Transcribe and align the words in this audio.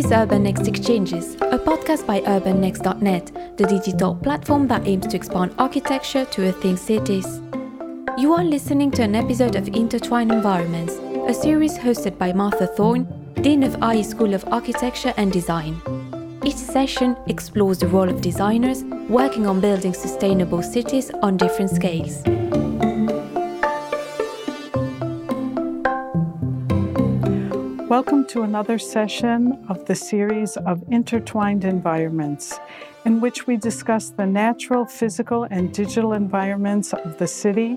is 0.00 0.12
Urban 0.12 0.44
Next 0.44 0.66
Exchanges, 0.66 1.34
a 1.34 1.58
podcast 1.58 2.06
by 2.06 2.20
urbannext.net, 2.22 3.56
the 3.58 3.66
digital 3.66 4.14
platform 4.14 4.66
that 4.66 4.86
aims 4.86 5.06
to 5.08 5.14
expand 5.14 5.54
architecture 5.58 6.24
to 6.24 6.40
rethink 6.40 6.78
cities. 6.78 7.42
You 8.16 8.32
are 8.32 8.42
listening 8.42 8.92
to 8.92 9.02
an 9.02 9.14
episode 9.14 9.56
of 9.56 9.68
Intertwined 9.68 10.32
Environments, 10.32 10.94
a 11.28 11.34
series 11.34 11.76
hosted 11.76 12.16
by 12.16 12.32
Martha 12.32 12.66
Thorne, 12.66 13.04
Dean 13.42 13.62
of 13.62 13.76
IE 13.94 14.02
School 14.02 14.32
of 14.32 14.42
Architecture 14.50 15.12
and 15.18 15.30
Design. 15.30 15.78
Each 16.46 16.56
session 16.56 17.14
explores 17.26 17.80
the 17.80 17.88
role 17.88 18.08
of 18.08 18.22
designers 18.22 18.84
working 19.10 19.46
on 19.46 19.60
building 19.60 19.92
sustainable 19.92 20.62
cities 20.62 21.10
on 21.22 21.36
different 21.36 21.70
scales. 21.72 22.22
Welcome 28.00 28.24
to 28.28 28.44
another 28.44 28.78
session 28.78 29.62
of 29.68 29.84
the 29.84 29.94
series 29.94 30.56
of 30.56 30.82
Intertwined 30.90 31.66
Environments, 31.66 32.58
in 33.04 33.20
which 33.20 33.46
we 33.46 33.58
discuss 33.58 34.08
the 34.08 34.24
natural, 34.24 34.86
physical, 34.86 35.44
and 35.50 35.70
digital 35.70 36.14
environments 36.14 36.94
of 36.94 37.18
the 37.18 37.26
city 37.26 37.76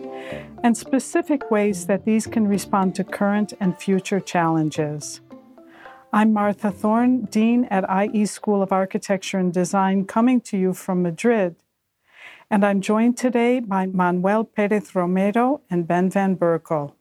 and 0.63 0.77
specific 0.77 1.51
ways 1.51 1.87
that 1.87 2.05
these 2.05 2.25
can 2.25 2.47
respond 2.47 2.95
to 2.95 3.03
current 3.03 3.51
and 3.59 3.77
future 3.77 4.21
challenges. 4.21 5.19
I'm 6.13 6.31
Martha 6.31 6.71
Thorne, 6.71 7.25
Dean 7.25 7.65
at 7.65 7.83
IE 8.05 8.25
School 8.25 8.63
of 8.63 8.71
Architecture 8.71 9.39
and 9.39 9.51
Design, 9.51 10.05
coming 10.05 10.39
to 10.47 10.57
you 10.57 10.73
from 10.73 11.01
Madrid. 11.01 11.57
And 12.49 12.65
I'm 12.65 12.79
joined 12.79 13.17
today 13.17 13.59
by 13.59 13.87
Manuel 13.87 14.45
Perez 14.45 14.95
Romero 14.95 15.59
and 15.69 15.85
Ben 15.85 16.09
Van 16.09 16.37
Berkel. 16.37 16.93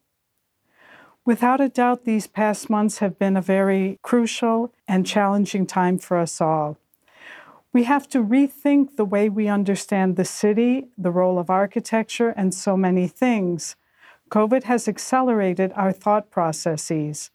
Without 1.24 1.60
a 1.60 1.68
doubt, 1.68 2.04
these 2.04 2.26
past 2.26 2.68
months 2.68 2.98
have 2.98 3.16
been 3.16 3.36
a 3.36 3.42
very 3.42 4.00
crucial 4.02 4.74
and 4.88 5.06
challenging 5.06 5.66
time 5.66 5.96
for 5.96 6.16
us 6.16 6.40
all. 6.40 6.78
We 7.72 7.84
have 7.84 8.08
to 8.08 8.22
rethink 8.22 8.96
the 8.96 9.04
way 9.04 9.28
we 9.28 9.46
understand 9.46 10.16
the 10.16 10.24
city, 10.24 10.88
the 10.98 11.12
role 11.12 11.38
of 11.38 11.48
architecture, 11.48 12.30
and 12.30 12.52
so 12.52 12.76
many 12.76 13.06
things. 13.06 13.76
COVID 14.30 14.64
has 14.64 14.88
accelerated 14.88 15.72
our 15.76 15.92
thought 15.92 16.28
processes. 16.28 17.30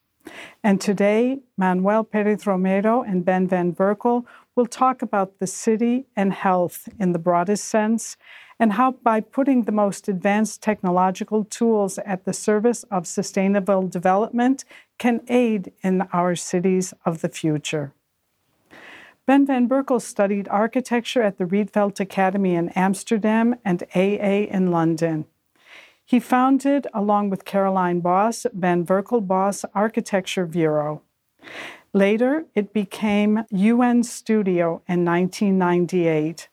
And 0.61 0.81
today, 0.81 1.39
Manuel 1.55 2.03
Perez 2.03 2.45
Romero 2.45 3.03
and 3.03 3.23
Ben 3.23 3.47
Van 3.47 3.73
Berkel 3.73 4.25
will 4.53 4.65
talk 4.65 5.01
about 5.01 5.39
the 5.39 5.47
city 5.47 6.07
and 6.13 6.33
health 6.33 6.89
in 6.99 7.13
the 7.13 7.19
broadest 7.19 7.63
sense 7.63 8.17
and 8.59 8.73
how, 8.73 8.91
by 8.91 9.19
putting 9.19 9.63
the 9.63 9.71
most 9.71 10.07
advanced 10.07 10.61
technological 10.61 11.43
tools 11.43 11.97
at 11.99 12.25
the 12.25 12.33
service 12.33 12.83
of 12.89 13.05
sustainable 13.05 13.87
development, 13.87 14.65
can 14.97 15.21
aid 15.27 15.71
in 15.83 16.01
our 16.13 16.35
cities 16.35 16.93
of 17.05 17.21
the 17.21 17.29
future. 17.29 17.93
Ben 19.27 19.45
van 19.45 19.67
Berkel 19.67 20.01
studied 20.01 20.47
architecture 20.47 21.21
at 21.21 21.37
the 21.37 21.43
Rietveld 21.45 21.99
Academy 21.99 22.55
in 22.55 22.69
Amsterdam 22.69 23.55
and 23.65 23.83
AA 23.93 24.47
in 24.49 24.71
London. 24.71 25.25
He 26.05 26.21
founded, 26.21 26.87
along 26.93 27.29
with 27.29 27.43
Caroline 27.43 27.99
Bos, 27.99 28.45
Van 28.53 28.85
Berkel 28.85 29.27
Bos 29.27 29.65
Architecture 29.75 30.45
Bureau. 30.45 31.01
Later, 31.91 32.45
it 32.55 32.71
became 32.71 33.43
UN 33.51 34.03
Studio 34.03 34.81
in 34.87 35.03
1998. 35.03 36.47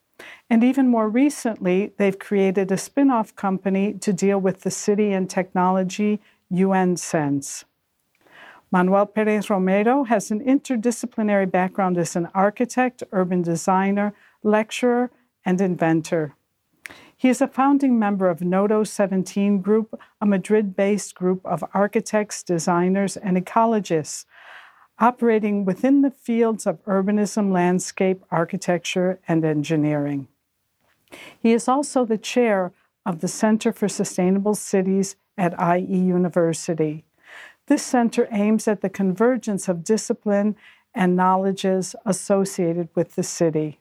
And 0.54 0.62
even 0.62 0.86
more 0.86 1.08
recently, 1.08 1.94
they've 1.96 2.16
created 2.16 2.70
a 2.70 2.76
spin 2.76 3.10
off 3.10 3.34
company 3.34 3.92
to 3.94 4.12
deal 4.12 4.38
with 4.38 4.60
the 4.60 4.70
city 4.70 5.12
and 5.12 5.28
technology, 5.28 6.20
UN 6.48 6.96
Sense. 6.96 7.64
Manuel 8.70 9.06
Perez 9.06 9.50
Romero 9.50 10.04
has 10.04 10.30
an 10.30 10.38
interdisciplinary 10.38 11.50
background 11.50 11.98
as 11.98 12.14
an 12.14 12.28
architect, 12.36 13.02
urban 13.10 13.42
designer, 13.42 14.14
lecturer, 14.44 15.10
and 15.44 15.60
inventor. 15.60 16.36
He 17.16 17.28
is 17.28 17.40
a 17.40 17.48
founding 17.48 17.98
member 17.98 18.30
of 18.30 18.40
Nodo 18.40 18.84
17 18.84 19.60
Group, 19.60 20.00
a 20.20 20.26
Madrid 20.26 20.76
based 20.76 21.16
group 21.16 21.44
of 21.44 21.64
architects, 21.74 22.44
designers, 22.44 23.16
and 23.16 23.36
ecologists 23.36 24.24
operating 25.00 25.64
within 25.64 26.02
the 26.02 26.12
fields 26.12 26.64
of 26.64 26.80
urbanism, 26.84 27.50
landscape, 27.50 28.22
architecture, 28.30 29.18
and 29.26 29.44
engineering. 29.44 30.28
He 31.38 31.52
is 31.52 31.68
also 31.68 32.04
the 32.04 32.18
chair 32.18 32.72
of 33.06 33.20
the 33.20 33.28
Center 33.28 33.72
for 33.72 33.88
Sustainable 33.88 34.54
Cities 34.54 35.16
at 35.36 35.54
IE 35.60 35.96
University. 35.96 37.04
This 37.66 37.82
center 37.82 38.28
aims 38.30 38.68
at 38.68 38.82
the 38.82 38.90
convergence 38.90 39.68
of 39.68 39.84
discipline 39.84 40.56
and 40.94 41.16
knowledges 41.16 41.96
associated 42.04 42.88
with 42.94 43.14
the 43.14 43.22
city. 43.22 43.80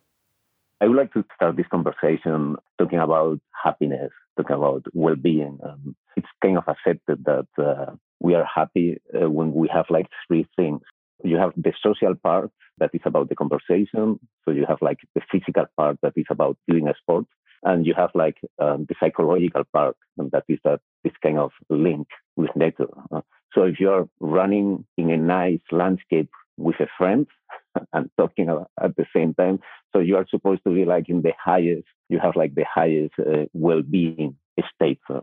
I 0.82 0.88
would 0.88 0.98
like 0.98 1.14
to 1.14 1.26
start 1.36 1.56
this 1.58 1.68
conversation 1.68 2.56
talking 2.78 3.00
about 3.00 3.40
happiness, 3.64 4.12
talking 4.38 4.56
about 4.56 4.86
well 4.94 5.16
being. 5.16 5.60
Um, 5.64 5.96
it's 6.16 6.28
kind 6.42 6.58
of 6.58 6.64
accepted 6.68 7.24
that 7.26 7.48
uh, 7.58 7.94
we 8.20 8.36
are 8.36 8.46
happy 8.46 9.00
uh, 9.14 9.30
when 9.30 9.54
we 9.54 9.70
have 9.74 9.86
like 9.90 10.08
three 10.28 10.48
things. 10.56 10.82
You 11.24 11.38
have 11.38 11.54
the 11.56 11.74
social 11.82 12.16
part 12.16 12.52
that 12.80 12.92
is 12.94 13.02
about 13.06 13.30
the 13.30 13.36
conversation. 13.36 14.20
So 14.46 14.52
you 14.52 14.66
have 14.68 14.80
like 14.82 15.00
the 15.16 15.22
physical 15.32 15.66
part 15.78 15.98
that 16.02 16.14
is 16.16 16.26
about 16.30 16.58
doing 16.68 16.88
a 16.88 16.94
sport. 17.02 17.26
And 17.64 17.86
you 17.86 17.94
have 17.96 18.10
like 18.14 18.38
um, 18.60 18.86
the 18.90 18.96
psychological 19.00 19.64
part, 19.72 19.96
and 20.18 20.30
that 20.32 20.44
is 20.50 20.60
that 20.66 20.82
this 21.06 21.14
kind 21.24 21.40
of 21.40 21.52
link 21.70 22.08
with 22.36 22.54
nature. 22.58 22.90
Uh, 23.10 23.22
so 23.54 23.64
if 23.64 23.80
you're 23.80 24.10
running 24.20 24.86
in 24.98 25.10
a 25.10 25.18
nice 25.18 25.62
landscape 25.72 26.30
with 26.58 26.76
a 26.82 26.88
friend 26.98 27.26
and 27.94 28.10
talking 28.18 28.50
at 28.50 28.96
the 28.98 29.06
same 29.16 29.34
time, 29.36 29.60
so 29.94 30.00
you 30.00 30.18
are 30.18 30.26
supposed 30.30 30.62
to 30.68 30.74
be 30.74 30.84
like 30.84 31.08
in 31.08 31.22
the 31.22 31.32
highest, 31.42 31.88
you 32.10 32.20
have 32.20 32.36
like 32.36 32.54
the 32.56 32.66
highest 32.66 33.14
uh, 33.20 33.46
well-being 33.54 34.36
state. 34.76 35.00
Uh, 35.10 35.22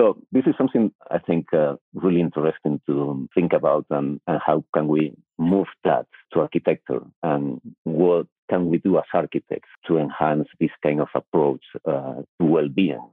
so 0.00 0.16
this 0.32 0.44
is 0.46 0.54
something 0.56 0.92
I 1.10 1.18
think 1.18 1.52
uh, 1.52 1.74
really 1.92 2.20
interesting 2.20 2.80
to 2.86 3.28
think 3.34 3.52
about 3.52 3.84
and, 3.90 4.18
and 4.26 4.40
how 4.44 4.64
can 4.74 4.88
we 4.88 5.12
move 5.38 5.66
that 5.84 6.06
to 6.32 6.40
architecture 6.40 7.00
and 7.22 7.60
what 7.84 8.26
can 8.48 8.70
we 8.70 8.78
do 8.78 8.96
as 8.96 9.04
architects 9.12 9.68
to 9.88 9.98
enhance 9.98 10.48
this 10.58 10.70
kind 10.82 11.00
of 11.02 11.08
approach 11.14 11.62
uh, 11.86 12.22
to 12.40 12.44
well-being. 12.44 13.06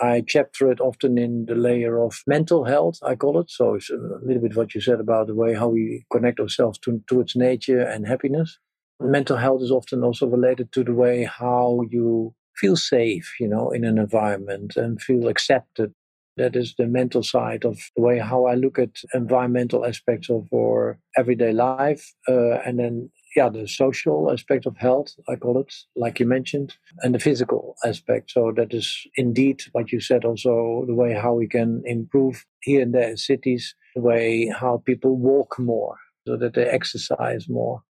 I 0.00 0.24
chapter 0.26 0.72
it 0.72 0.80
often 0.80 1.18
in 1.18 1.44
the 1.46 1.54
layer 1.54 2.02
of 2.02 2.22
mental 2.26 2.64
health, 2.64 2.98
I 3.02 3.16
call 3.16 3.38
it. 3.40 3.50
So 3.50 3.74
it's 3.74 3.90
a 3.90 3.96
little 4.24 4.42
bit 4.42 4.56
what 4.56 4.74
you 4.74 4.80
said 4.80 5.00
about 5.00 5.26
the 5.26 5.34
way 5.34 5.54
how 5.54 5.68
we 5.68 6.04
connect 6.10 6.40
ourselves 6.40 6.78
to, 6.80 7.02
towards 7.06 7.36
nature 7.36 7.80
and 7.80 8.06
happiness. 8.06 8.58
Mental 8.98 9.36
health 9.36 9.62
is 9.62 9.70
often 9.70 10.02
also 10.02 10.26
related 10.26 10.72
to 10.72 10.84
the 10.84 10.94
way 10.94 11.24
how 11.24 11.82
you 11.90 12.34
feel 12.56 12.76
safe, 12.76 13.34
you 13.38 13.48
know, 13.48 13.70
in 13.70 13.84
an 13.84 13.98
environment 13.98 14.76
and 14.76 15.02
feel 15.02 15.28
accepted 15.28 15.92
that 16.36 16.56
is 16.56 16.74
the 16.76 16.86
mental 16.86 17.22
side 17.22 17.64
of 17.64 17.78
the 17.96 18.02
way 18.02 18.18
how 18.18 18.46
I 18.46 18.54
look 18.54 18.78
at 18.78 18.90
environmental 19.12 19.84
aspects 19.84 20.30
of 20.30 20.48
our 20.54 20.98
everyday 21.16 21.52
life. 21.52 22.12
Uh, 22.28 22.58
and 22.66 22.78
then, 22.78 23.10
yeah, 23.36 23.48
the 23.48 23.68
social 23.68 24.30
aspect 24.32 24.66
of 24.66 24.76
health, 24.76 25.14
I 25.28 25.36
call 25.36 25.60
it, 25.60 25.72
like 25.96 26.20
you 26.20 26.26
mentioned, 26.26 26.74
and 27.02 27.14
the 27.14 27.18
physical 27.18 27.76
aspect. 27.84 28.30
So 28.30 28.52
that 28.56 28.74
is 28.74 29.06
indeed 29.16 29.62
what 29.72 29.92
you 29.92 30.00
said 30.00 30.24
also 30.24 30.84
the 30.86 30.94
way 30.94 31.14
how 31.14 31.34
we 31.34 31.46
can 31.46 31.82
improve 31.84 32.44
here 32.62 32.82
and 32.82 32.94
there 32.94 33.10
in 33.10 33.16
cities, 33.16 33.74
the 33.94 34.02
way 34.02 34.48
how 34.48 34.82
people 34.84 35.16
walk 35.16 35.58
more 35.58 35.96
so 36.26 36.36
that 36.36 36.54
they 36.54 36.64
exercise 36.64 37.48
more. 37.48 37.82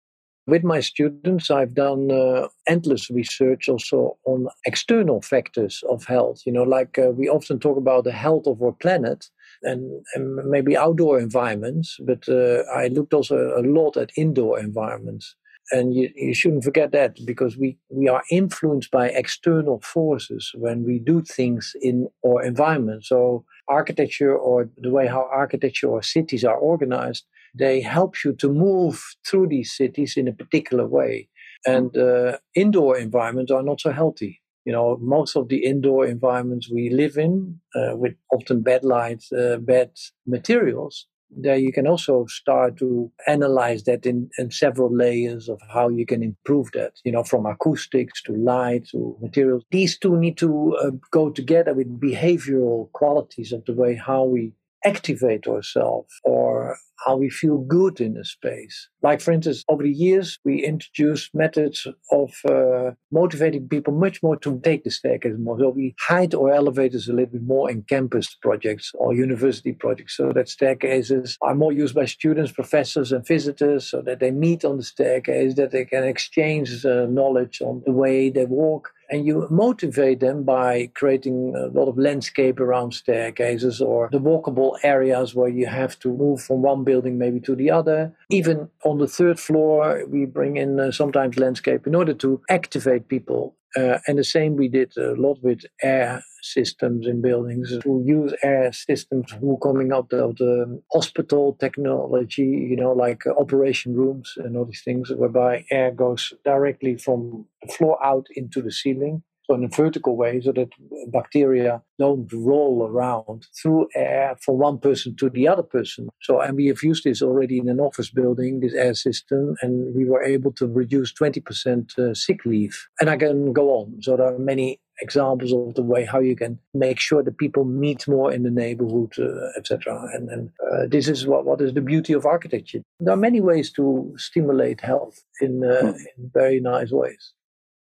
With 0.45 0.63
my 0.63 0.81
students, 0.81 1.49
I've 1.49 1.73
done 1.73 2.11
uh, 2.11 2.47
endless 2.67 3.09
research 3.09 3.69
also 3.69 4.17
on 4.25 4.47
external 4.65 5.21
factors 5.21 5.83
of 5.89 6.03
health. 6.03 6.41
You 6.45 6.51
know, 6.51 6.63
like 6.63 6.99
uh, 6.99 7.11
we 7.11 7.29
often 7.29 7.59
talk 7.59 7.77
about 7.77 8.03
the 8.03 8.11
health 8.11 8.45
of 8.45 8.61
our 8.61 8.73
planet 8.73 9.29
and, 9.61 10.03
and 10.15 10.35
maybe 10.49 10.75
outdoor 10.75 11.17
environments, 11.17 11.97
but 12.05 12.27
uh, 12.27 12.63
I 12.75 12.87
looked 12.87 13.13
also 13.13 13.53
a 13.57 13.63
lot 13.63 13.95
at 13.95 14.11
indoor 14.17 14.59
environments. 14.59 15.33
And 15.71 15.95
you, 15.95 16.09
you 16.17 16.33
shouldn't 16.33 16.65
forget 16.65 16.91
that 16.91 17.17
because 17.25 17.57
we, 17.57 17.77
we 17.89 18.09
are 18.09 18.21
influenced 18.29 18.91
by 18.91 19.07
external 19.07 19.79
forces 19.79 20.51
when 20.55 20.83
we 20.83 20.99
do 20.99 21.21
things 21.21 21.73
in 21.81 22.09
our 22.25 22.43
environment. 22.43 23.05
So, 23.05 23.45
architecture 23.69 24.35
or 24.35 24.69
the 24.77 24.91
way 24.91 25.07
how 25.07 25.29
architecture 25.31 25.87
or 25.87 26.03
cities 26.03 26.43
are 26.43 26.57
organized 26.57 27.23
they 27.53 27.81
help 27.81 28.23
you 28.23 28.33
to 28.33 28.51
move 28.51 29.03
through 29.25 29.47
these 29.47 29.75
cities 29.75 30.15
in 30.17 30.27
a 30.27 30.33
particular 30.33 30.87
way. 30.87 31.29
And 31.65 31.95
uh, 31.95 32.37
indoor 32.55 32.97
environments 32.97 33.51
are 33.51 33.63
not 33.63 33.79
so 33.79 33.91
healthy. 33.91 34.41
You 34.65 34.73
know, 34.73 34.97
most 35.01 35.35
of 35.35 35.49
the 35.49 35.65
indoor 35.65 36.05
environments 36.05 36.69
we 36.71 36.89
live 36.89 37.17
in, 37.17 37.59
uh, 37.75 37.95
with 37.95 38.15
often 38.31 38.61
bad 38.61 38.83
light, 38.83 39.23
uh, 39.37 39.57
bad 39.57 39.91
materials, 40.25 41.07
there 41.35 41.57
you 41.57 41.71
can 41.71 41.87
also 41.87 42.25
start 42.27 42.77
to 42.77 43.11
analyze 43.27 43.83
that 43.83 44.05
in, 44.05 44.29
in 44.37 44.51
several 44.51 44.95
layers 44.95 45.49
of 45.49 45.59
how 45.69 45.89
you 45.89 46.05
can 46.05 46.21
improve 46.21 46.71
that 46.73 46.93
you 47.03 47.11
know 47.11 47.23
from 47.23 47.45
acoustics 47.45 48.21
to 48.21 48.33
light 48.33 48.87
to 48.87 49.17
materials 49.21 49.63
these 49.71 49.97
two 49.97 50.17
need 50.17 50.37
to 50.37 50.75
uh, 50.77 50.91
go 51.11 51.29
together 51.29 51.73
with 51.73 51.99
behavioral 51.99 52.91
qualities 52.91 53.51
of 53.51 53.63
the 53.65 53.73
way 53.73 53.95
how 53.95 54.23
we 54.23 54.51
activate 54.85 55.47
ourselves 55.47 56.13
or 56.23 56.77
how 57.05 57.15
we 57.15 57.29
feel 57.29 57.57
good 57.57 57.99
in 57.99 58.17
a 58.17 58.23
space. 58.23 58.87
Like, 59.01 59.21
for 59.21 59.31
instance, 59.31 59.63
over 59.67 59.83
the 59.83 59.91
years, 59.91 60.39
we 60.45 60.63
introduced 60.63 61.33
methods 61.33 61.85
of 62.11 62.31
uh, 62.49 62.91
motivating 63.11 63.67
people 63.67 63.93
much 63.93 64.23
more 64.23 64.37
to 64.37 64.59
take 64.61 64.83
the 64.83 64.91
staircase 64.91 65.35
more. 65.37 65.59
So 65.59 65.69
we 65.69 65.95
hide 65.99 66.33
our 66.33 66.53
elevators 66.53 67.07
a 67.07 67.13
little 67.13 67.33
bit 67.33 67.43
more 67.43 67.69
in 67.69 67.83
campus 67.83 68.35
projects 68.41 68.91
or 68.95 69.13
university 69.13 69.73
projects 69.73 70.17
so 70.17 70.31
that 70.33 70.49
staircases 70.49 71.37
are 71.41 71.55
more 71.55 71.73
used 71.73 71.95
by 71.95 72.05
students, 72.05 72.51
professors, 72.51 73.11
and 73.11 73.25
visitors 73.27 73.89
so 73.89 74.01
that 74.01 74.19
they 74.19 74.31
meet 74.31 74.63
on 74.63 74.77
the 74.77 74.83
staircase, 74.83 75.55
that 75.55 75.71
they 75.71 75.85
can 75.85 76.03
exchange 76.03 76.85
uh, 76.85 77.05
knowledge 77.07 77.61
on 77.61 77.83
the 77.85 77.91
way 77.91 78.29
they 78.29 78.45
walk 78.45 78.91
and 79.09 79.25
you 79.25 79.47
motivate 79.49 80.19
them 80.19 80.43
by 80.43 80.89
creating 80.93 81.55
a 81.55 81.67
lot 81.67 81.87
of 81.87 81.97
landscape 81.97 82.59
around 82.59 82.93
staircases 82.93 83.81
or 83.81 84.09
the 84.11 84.19
walkable 84.19 84.77
areas 84.83 85.35
where 85.35 85.49
you 85.49 85.67
have 85.67 85.97
to 85.99 86.09
move 86.09 86.41
from 86.41 86.61
one 86.61 86.83
building 86.83 87.17
maybe 87.17 87.39
to 87.41 87.55
the 87.55 87.69
other. 87.69 88.13
Even 88.29 88.69
on 88.83 88.97
the 88.97 89.07
third 89.07 89.39
floor, 89.39 90.03
we 90.07 90.25
bring 90.25 90.57
in 90.57 90.79
uh, 90.79 90.91
sometimes 90.91 91.37
landscape 91.37 91.85
in 91.87 91.95
order 91.95 92.13
to 92.13 92.41
activate 92.49 93.07
people 93.07 93.55
uh, 93.77 93.99
and 94.07 94.17
the 94.17 94.23
same 94.23 94.55
we 94.55 94.67
did 94.67 94.95
a 94.97 95.13
lot 95.15 95.37
with 95.41 95.61
air 95.81 96.23
systems 96.41 97.07
in 97.07 97.21
buildings. 97.21 97.77
Who 97.83 98.03
use 98.05 98.33
air 98.43 98.71
systems 98.73 99.31
who 99.39 99.57
coming 99.61 99.91
out 99.91 100.11
of 100.13 100.35
the 100.37 100.81
hospital 100.91 101.57
technology, 101.59 102.43
you 102.43 102.75
know, 102.75 102.91
like 102.91 103.25
uh, 103.25 103.31
operation 103.39 103.95
rooms 103.95 104.33
and 104.37 104.57
all 104.57 104.65
these 104.65 104.83
things, 104.83 105.11
whereby 105.11 105.65
air 105.71 105.91
goes 105.91 106.33
directly 106.43 106.97
from 106.97 107.45
the 107.61 107.73
floor 107.73 108.03
out 108.03 108.27
into 108.35 108.61
the 108.61 108.71
ceiling 108.71 109.23
so 109.45 109.55
in 109.55 109.63
a 109.63 109.67
vertical 109.67 110.15
way 110.15 110.39
so 110.41 110.51
that 110.53 110.69
bacteria 111.07 111.81
don't 111.99 112.31
roll 112.31 112.87
around 112.89 113.45
through 113.61 113.87
air 113.95 114.35
from 114.41 114.57
one 114.57 114.77
person 114.77 115.15
to 115.17 115.29
the 115.29 115.47
other 115.47 115.63
person. 115.63 116.07
So 116.21 116.39
and 116.39 116.55
we 116.55 116.67
have 116.67 116.81
used 116.81 117.03
this 117.03 117.21
already 117.21 117.57
in 117.57 117.67
an 117.67 117.79
office 117.79 118.09
building 118.09 118.61
this 118.61 118.73
air 118.73 118.93
system 118.93 119.55
and 119.61 119.93
we 119.95 120.05
were 120.05 120.23
able 120.23 120.53
to 120.53 120.67
reduce 120.67 121.13
20% 121.13 121.99
uh, 121.99 122.13
sick 122.13 122.45
leave. 122.45 122.87
And 123.01 123.09
i 123.09 123.17
can 123.17 123.51
go 123.51 123.71
on. 123.71 124.01
So 124.01 124.15
there 124.15 124.33
are 124.33 124.39
many 124.39 124.79
examples 125.01 125.51
of 125.51 125.73
the 125.73 125.83
way 125.83 126.05
how 126.05 126.19
you 126.19 126.35
can 126.35 126.59
make 126.73 126.99
sure 126.99 127.23
that 127.23 127.37
people 127.37 127.65
meet 127.65 128.07
more 128.07 128.31
in 128.31 128.43
the 128.43 128.51
neighborhood 128.51 129.11
uh, 129.17 129.49
etc 129.57 130.07
and, 130.13 130.29
and 130.29 130.51
uh, 130.71 130.85
this 130.87 131.07
is 131.07 131.25
what, 131.25 131.45
what 131.45 131.59
is 131.59 131.73
the 131.73 131.81
beauty 131.81 132.13
of 132.13 132.25
architecture. 132.25 132.81
There 132.99 133.13
are 133.13 133.17
many 133.17 133.41
ways 133.41 133.71
to 133.73 134.13
stimulate 134.17 134.81
health 134.81 135.19
in, 135.41 135.63
uh, 135.63 135.81
hmm. 135.81 135.97
in 136.17 136.31
very 136.33 136.59
nice 136.61 136.91
ways 136.91 137.33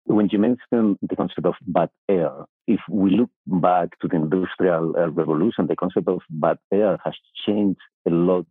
when 0.04 0.28
you 0.32 0.38
mentioned 0.38 0.98
the 1.02 1.16
concept 1.16 1.46
of 1.46 1.54
bad 1.66 1.90
air, 2.08 2.30
if 2.66 2.80
we 2.88 3.10
look 3.10 3.30
back 3.46 3.98
to 4.00 4.08
the 4.08 4.16
Industrial 4.16 4.94
uh, 4.96 5.10
Revolution, 5.10 5.66
the 5.66 5.76
concept 5.76 6.08
of 6.08 6.20
bad 6.30 6.58
air 6.72 6.98
has 7.04 7.14
changed 7.46 7.80
a 8.06 8.10
lot 8.10 8.46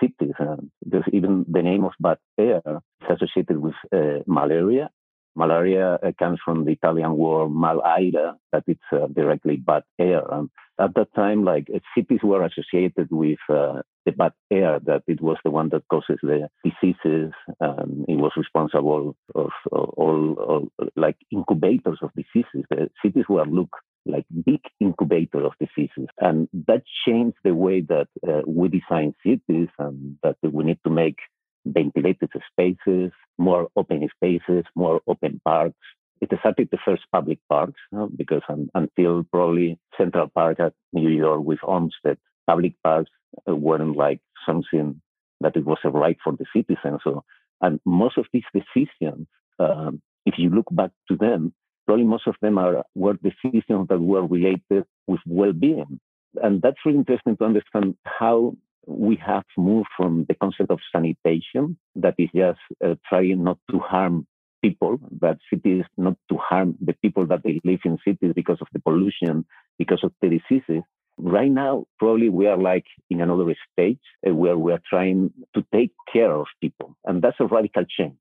cities. 0.00 0.34
There's 0.82 1.04
even 1.12 1.44
the 1.48 1.62
name 1.62 1.84
of 1.84 1.92
bad 2.00 2.18
air 2.38 2.62
is 2.66 3.08
associated 3.10 3.58
with 3.58 3.74
uh, 3.92 4.20
malaria. 4.26 4.90
Malaria 5.36 5.98
uh, 6.02 6.12
comes 6.18 6.38
from 6.44 6.64
the 6.64 6.72
Italian 6.72 7.16
word 7.16 7.48
malaria, 7.50 8.36
that 8.52 8.64
it's 8.66 8.80
uh, 8.92 9.06
directly 9.08 9.56
bad 9.56 9.82
air. 9.98 10.22
And 10.30 10.48
at 10.80 10.94
that 10.94 11.14
time, 11.14 11.44
like 11.44 11.68
uh, 11.74 11.78
cities 11.96 12.20
were 12.22 12.44
associated 12.44 13.08
with 13.10 13.38
the 13.48 14.12
bad 14.12 14.32
air 14.50 14.78
that 14.86 15.02
it 15.06 15.20
was 15.20 15.38
the 15.44 15.50
one 15.50 15.70
that 15.70 15.82
causes 15.88 16.18
the 16.22 16.48
diseases. 16.64 17.32
Um, 17.60 18.04
it 18.08 18.16
was 18.16 18.32
responsible 18.36 19.16
of, 19.34 19.50
all, 19.72 20.34
all, 20.34 20.68
like 20.96 21.16
incubators 21.30 21.98
of 22.02 22.10
diseases. 22.14 22.64
The 22.70 22.90
cities 23.04 23.24
were 23.28 23.46
looked 23.46 23.74
like 24.06 24.26
big 24.44 24.60
incubator 24.80 25.44
of 25.44 25.52
diseases, 25.58 26.08
and 26.20 26.46
that 26.66 26.82
changed 27.06 27.38
the 27.42 27.54
way 27.54 27.80
that 27.80 28.08
uh, 28.28 28.42
we 28.46 28.68
design 28.68 29.14
cities, 29.24 29.68
and 29.78 30.16
that 30.22 30.36
we 30.42 30.64
need 30.64 30.78
to 30.84 30.90
make 30.90 31.16
ventilated 31.64 32.28
spaces, 32.52 33.12
more 33.38 33.68
open 33.76 34.08
spaces, 34.16 34.64
more 34.74 35.00
open 35.06 35.40
parks. 35.44 35.76
It 36.20 36.30
started 36.40 36.68
the 36.70 36.78
first 36.84 37.02
public 37.12 37.38
parks 37.48 37.80
because 38.16 38.42
um, 38.48 38.70
until 38.74 39.24
probably 39.24 39.78
Central 39.98 40.28
Park 40.28 40.60
at 40.60 40.72
New 40.92 41.10
York 41.10 41.42
with 41.44 41.58
Olmsted, 41.62 42.18
public 42.46 42.74
parks 42.82 43.10
weren't 43.46 43.96
like 43.96 44.20
something 44.46 45.00
that 45.40 45.56
it 45.56 45.64
was 45.64 45.78
a 45.84 45.90
right 45.90 46.16
for 46.22 46.32
the 46.32 46.46
citizens. 46.54 47.00
So, 47.04 47.24
and 47.60 47.80
most 47.84 48.16
of 48.18 48.26
these 48.32 48.44
decisions, 48.54 49.26
um, 49.58 50.00
if 50.24 50.34
you 50.38 50.50
look 50.50 50.66
back 50.70 50.90
to 51.08 51.16
them, 51.16 51.52
probably 51.86 52.04
most 52.04 52.26
of 52.26 52.36
them 52.40 52.58
are 52.58 52.84
were 52.94 53.14
decisions 53.14 53.88
that 53.88 54.00
were 54.00 54.26
related 54.26 54.84
with 55.06 55.20
well-being, 55.26 56.00
and 56.42 56.62
that's 56.62 56.78
really 56.84 56.98
interesting 56.98 57.36
to 57.36 57.44
understand 57.44 57.96
how 58.04 58.56
we 58.86 59.16
have 59.24 59.44
moved 59.56 59.88
from 59.96 60.26
the 60.28 60.34
concept 60.34 60.70
of 60.70 60.78
sanitation, 60.92 61.76
that 61.96 62.14
is 62.18 62.28
just 62.34 62.60
uh, 62.84 62.94
trying 63.08 63.44
not 63.44 63.58
to 63.70 63.78
harm 63.78 64.26
people, 64.62 64.98
that 65.20 65.38
cities 65.52 65.84
not 65.96 66.16
to 66.30 66.36
harm 66.38 66.76
the 66.80 66.94
people 67.02 67.26
that 67.26 67.42
they 67.44 67.60
live 67.64 67.80
in 67.84 67.98
cities 68.06 68.32
because 68.34 68.58
of 68.60 68.68
the 68.72 68.80
pollution, 68.80 69.44
because 69.78 70.02
of 70.02 70.12
the 70.22 70.28
diseases, 70.28 70.82
Right 71.16 71.50
now, 71.50 71.86
probably 71.98 72.28
we 72.28 72.46
are 72.48 72.56
like 72.56 72.86
in 73.08 73.20
another 73.20 73.54
stage 73.72 74.00
uh, 74.26 74.34
where 74.34 74.58
we 74.58 74.72
are 74.72 74.82
trying 74.88 75.32
to 75.54 75.64
take 75.72 75.92
care 76.12 76.32
of 76.32 76.46
people. 76.60 76.96
And 77.04 77.22
that's 77.22 77.36
a 77.38 77.46
radical 77.46 77.84
change. 77.84 78.16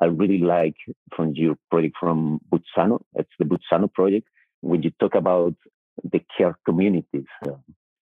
I 0.00 0.06
really 0.06 0.38
like 0.38 0.74
from 1.14 1.34
your 1.34 1.56
project 1.70 1.96
from 2.00 2.40
Buzzano, 2.52 3.02
it's 3.14 3.30
the 3.38 3.44
Buzzano 3.44 3.92
project, 3.92 4.26
when 4.62 4.82
you 4.82 4.90
talk 4.98 5.14
about 5.14 5.54
the 6.02 6.20
care 6.36 6.58
communities, 6.64 7.26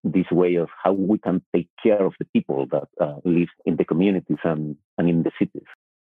this 0.05 0.31
way 0.31 0.57
of 0.57 0.69
how 0.83 0.93
we 0.93 1.19
can 1.19 1.43
take 1.55 1.69
care 1.83 2.05
of 2.05 2.15
the 2.19 2.27
people 2.33 2.67
that 2.71 2.89
uh, 3.01 3.17
live 3.25 3.49
in 3.65 3.77
the 3.77 3.85
communities 3.85 4.39
and, 4.45 4.77
and 4.99 5.09
in 5.09 5.23
the 5.23 5.31
cities. 5.39 5.67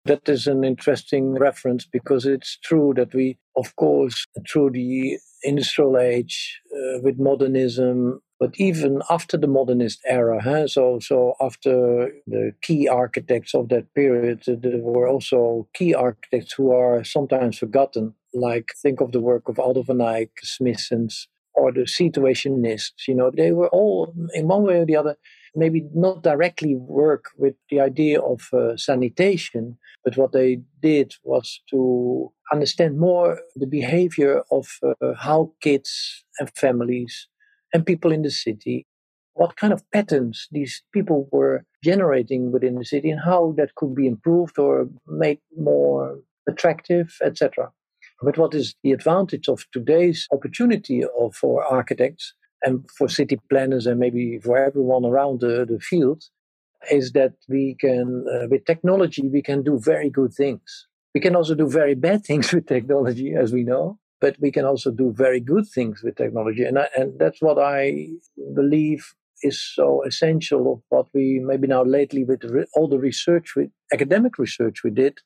That 0.05 0.29
is 0.29 0.47
an 0.47 0.63
interesting 0.63 1.35
reference 1.35 1.85
because 1.85 2.27
it's 2.27 2.59
true 2.59 2.93
that 2.97 3.13
we, 3.13 3.39
of 3.57 3.75
course, 3.75 4.25
through 4.49 4.71
the 4.71 5.19
industrial 5.43 5.99
age, 5.99 6.61
uh, 6.73 7.01
with 7.03 7.19
modernism, 7.19 8.21
but 8.39 8.55
even 8.57 9.03
after 9.11 9.37
the 9.37 9.49
modernist 9.49 10.01
era, 10.07 10.41
huh? 10.43 10.69
so 10.69 10.99
so 11.01 11.35
after 11.41 12.13
the 12.27 12.53
key 12.63 12.87
architects 12.87 13.55
of 13.55 13.69
that 13.71 13.93
period, 13.95 14.43
uh, 14.49 14.53
there 14.61 14.79
were 14.79 15.09
also 15.09 15.69
key 15.75 15.95
architects 15.95 16.53
who 16.53 16.71
are 16.71 17.03
sometimes 17.03 17.59
forgotten. 17.59 18.15
Like 18.35 18.75
think 18.83 19.01
of 19.01 19.13
the 19.13 19.21
work 19.21 19.49
of 19.49 19.59
Aldo 19.59 19.83
van 19.83 20.01
Eyck, 20.03 20.33
Smithsons, 20.45 21.27
or 21.57 21.73
the 21.73 21.83
situationists. 21.83 23.09
You 23.09 23.15
know, 23.15 23.31
they 23.35 23.53
were 23.53 23.69
all 23.69 24.15
in 24.35 24.47
one 24.47 24.63
way 24.63 24.79
or 24.81 24.87
the 24.87 24.97
other 24.97 25.17
maybe 25.57 25.89
not 25.95 26.23
directly 26.23 26.77
work 26.77 27.31
with 27.39 27.55
the 27.71 27.81
idea 27.81 28.21
of 28.21 28.49
uh, 28.53 28.77
sanitation, 28.77 29.79
but 30.05 30.17
what 30.17 30.33
they 30.33 30.61
did 30.83 31.15
was 31.25 31.61
to 31.71 32.31
understand 32.53 32.99
more 32.99 33.41
the 33.57 33.67
behavior 33.67 34.43
of 34.51 34.69
uh, 34.83 35.15
how 35.19 35.53
kids 35.63 36.25
and 36.39 36.51
families 36.55 37.27
and 37.73 37.87
people 37.87 38.13
in 38.13 38.23
the 38.23 38.31
city, 38.31 38.87
what 39.33 39.57
kind 39.57 39.73
of 39.73 39.91
patterns 39.91 40.47
these 40.53 40.83
people 40.93 41.29
were 41.33 41.65
generating 41.83 42.53
within 42.53 42.77
the 42.77 42.85
city 42.85 43.11
and 43.11 43.21
how 43.25 43.55
that 43.57 43.75
could 43.75 43.95
be 43.95 44.07
improved 44.07 44.59
or 44.59 44.89
made 45.07 45.41
more 45.57 46.21
attractive, 46.49 47.17
etc. 47.23 47.71
But 48.23 48.39
what 48.39 48.55
is 48.55 48.75
the 48.83 48.93
advantage 48.93 49.49
of 49.49 49.67
today's 49.73 50.27
opportunity 50.33 51.05
of, 51.05 51.35
for 51.35 51.65
architects 51.65 52.35
and 52.63 52.89
for 52.97 53.09
city 53.09 53.39
planners 53.51 53.87
and 53.87 54.01
maybe 54.01 54.39
for 54.39 54.57
everyone 54.57 55.05
around 55.05 55.41
the, 55.41 55.67
the 55.69 55.79
field 55.79 56.25
is 56.91 57.13
that 57.13 57.35
we 57.49 57.77
can, 57.79 58.25
uh, 58.33 58.47
with 58.49 58.65
technology, 58.65 59.29
we 59.29 59.43
can 59.43 59.63
do 59.63 59.79
very 59.79 60.09
good 60.09 60.33
things. 60.33 60.87
We 61.15 61.21
can 61.21 61.37
also 61.37 61.55
do 61.55 61.69
very 61.69 61.95
bad 61.95 62.25
things 62.27 62.53
with 62.53 62.67
technology, 62.67 63.35
as 63.35 63.53
we 63.53 63.65
know, 63.65 63.99
but 64.21 64.37
we 64.41 64.51
can 64.51 64.65
also 64.65 64.91
do 64.91 65.13
very 65.13 65.41
good 65.41 65.67
things 65.67 66.03
with 66.03 66.17
technology. 66.17 66.65
And, 66.65 66.79
I, 66.79 66.89
and 66.97 67.19
that's 67.19 67.43
what 67.43 67.59
I 67.59 68.09
believe 68.55 69.15
is 69.43 69.63
so 69.63 70.03
essential 70.05 70.73
of 70.73 70.83
what 70.89 71.07
we 71.13 71.41
maybe 71.45 71.67
now 71.67 71.85
lately 71.85 72.25
with 72.25 72.43
all 72.75 72.89
the 72.89 72.99
research, 72.99 73.55
with 73.55 73.71
academic 73.93 74.39
research 74.39 74.83
we 74.83 74.91
did, 74.91 75.19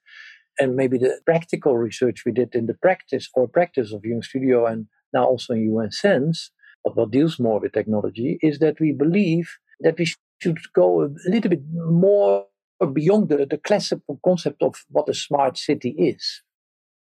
and 0.59 0.76
maybe 0.76 0.99
the 0.99 1.21
practical 1.25 1.76
research 1.76 2.25
we 2.25 2.33
did 2.33 2.54
in 2.54 2.66
the 2.66 2.75
practice 2.75 3.28
or 3.35 3.49
practice 3.49 3.92
of 3.92 4.04
UN 4.04 4.23
Studio 4.23 4.66
and 4.66 4.87
now 5.12 5.25
also 5.25 5.54
in 5.54 5.73
UN 5.73 5.90
Sense, 5.90 6.50
but 6.85 6.97
what 6.97 7.11
deals 7.11 7.38
more 7.38 7.61
with 7.61 7.73
technology 7.73 8.38
is 8.42 8.59
that 8.59 8.80
we 8.80 8.92
believe 8.92 9.50
that 9.80 9.99
we 9.99 10.07
should 10.40 10.59
go 10.75 11.04
a 11.04 11.09
little 11.26 11.50
bit 11.50 11.62
more 11.75 12.47
beyond 12.92 13.28
the, 13.28 13.47
the 13.47 13.59
classical 13.59 14.19
concept 14.25 14.62
of 14.62 14.85
what 14.88 15.09
a 15.09 15.14
smart 15.14 15.59
city 15.59 15.90
is. 15.90 16.42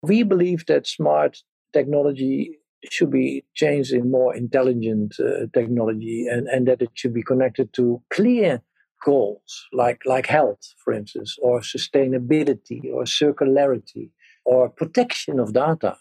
We 0.02 0.22
believe 0.22 0.64
that 0.66 0.86
smart 0.86 1.38
technology 1.72 2.58
should 2.90 3.10
be 3.10 3.44
changed 3.54 3.92
in 3.92 4.10
more 4.10 4.34
intelligent 4.34 5.16
uh, 5.18 5.46
technology 5.52 6.26
and, 6.30 6.46
and 6.48 6.66
that 6.68 6.80
it 6.80 6.90
should 6.94 7.12
be 7.12 7.22
connected 7.22 7.72
to 7.74 8.00
clear 8.10 8.62
goals 9.04 9.66
like, 9.72 10.00
like 10.06 10.26
health, 10.26 10.74
for 10.84 10.92
instance, 10.92 11.36
or 11.40 11.60
sustainability 11.60 12.84
or 12.92 13.04
circularity 13.04 14.10
or 14.44 14.68
protection 14.68 15.38
of 15.38 15.52
data 15.52 15.96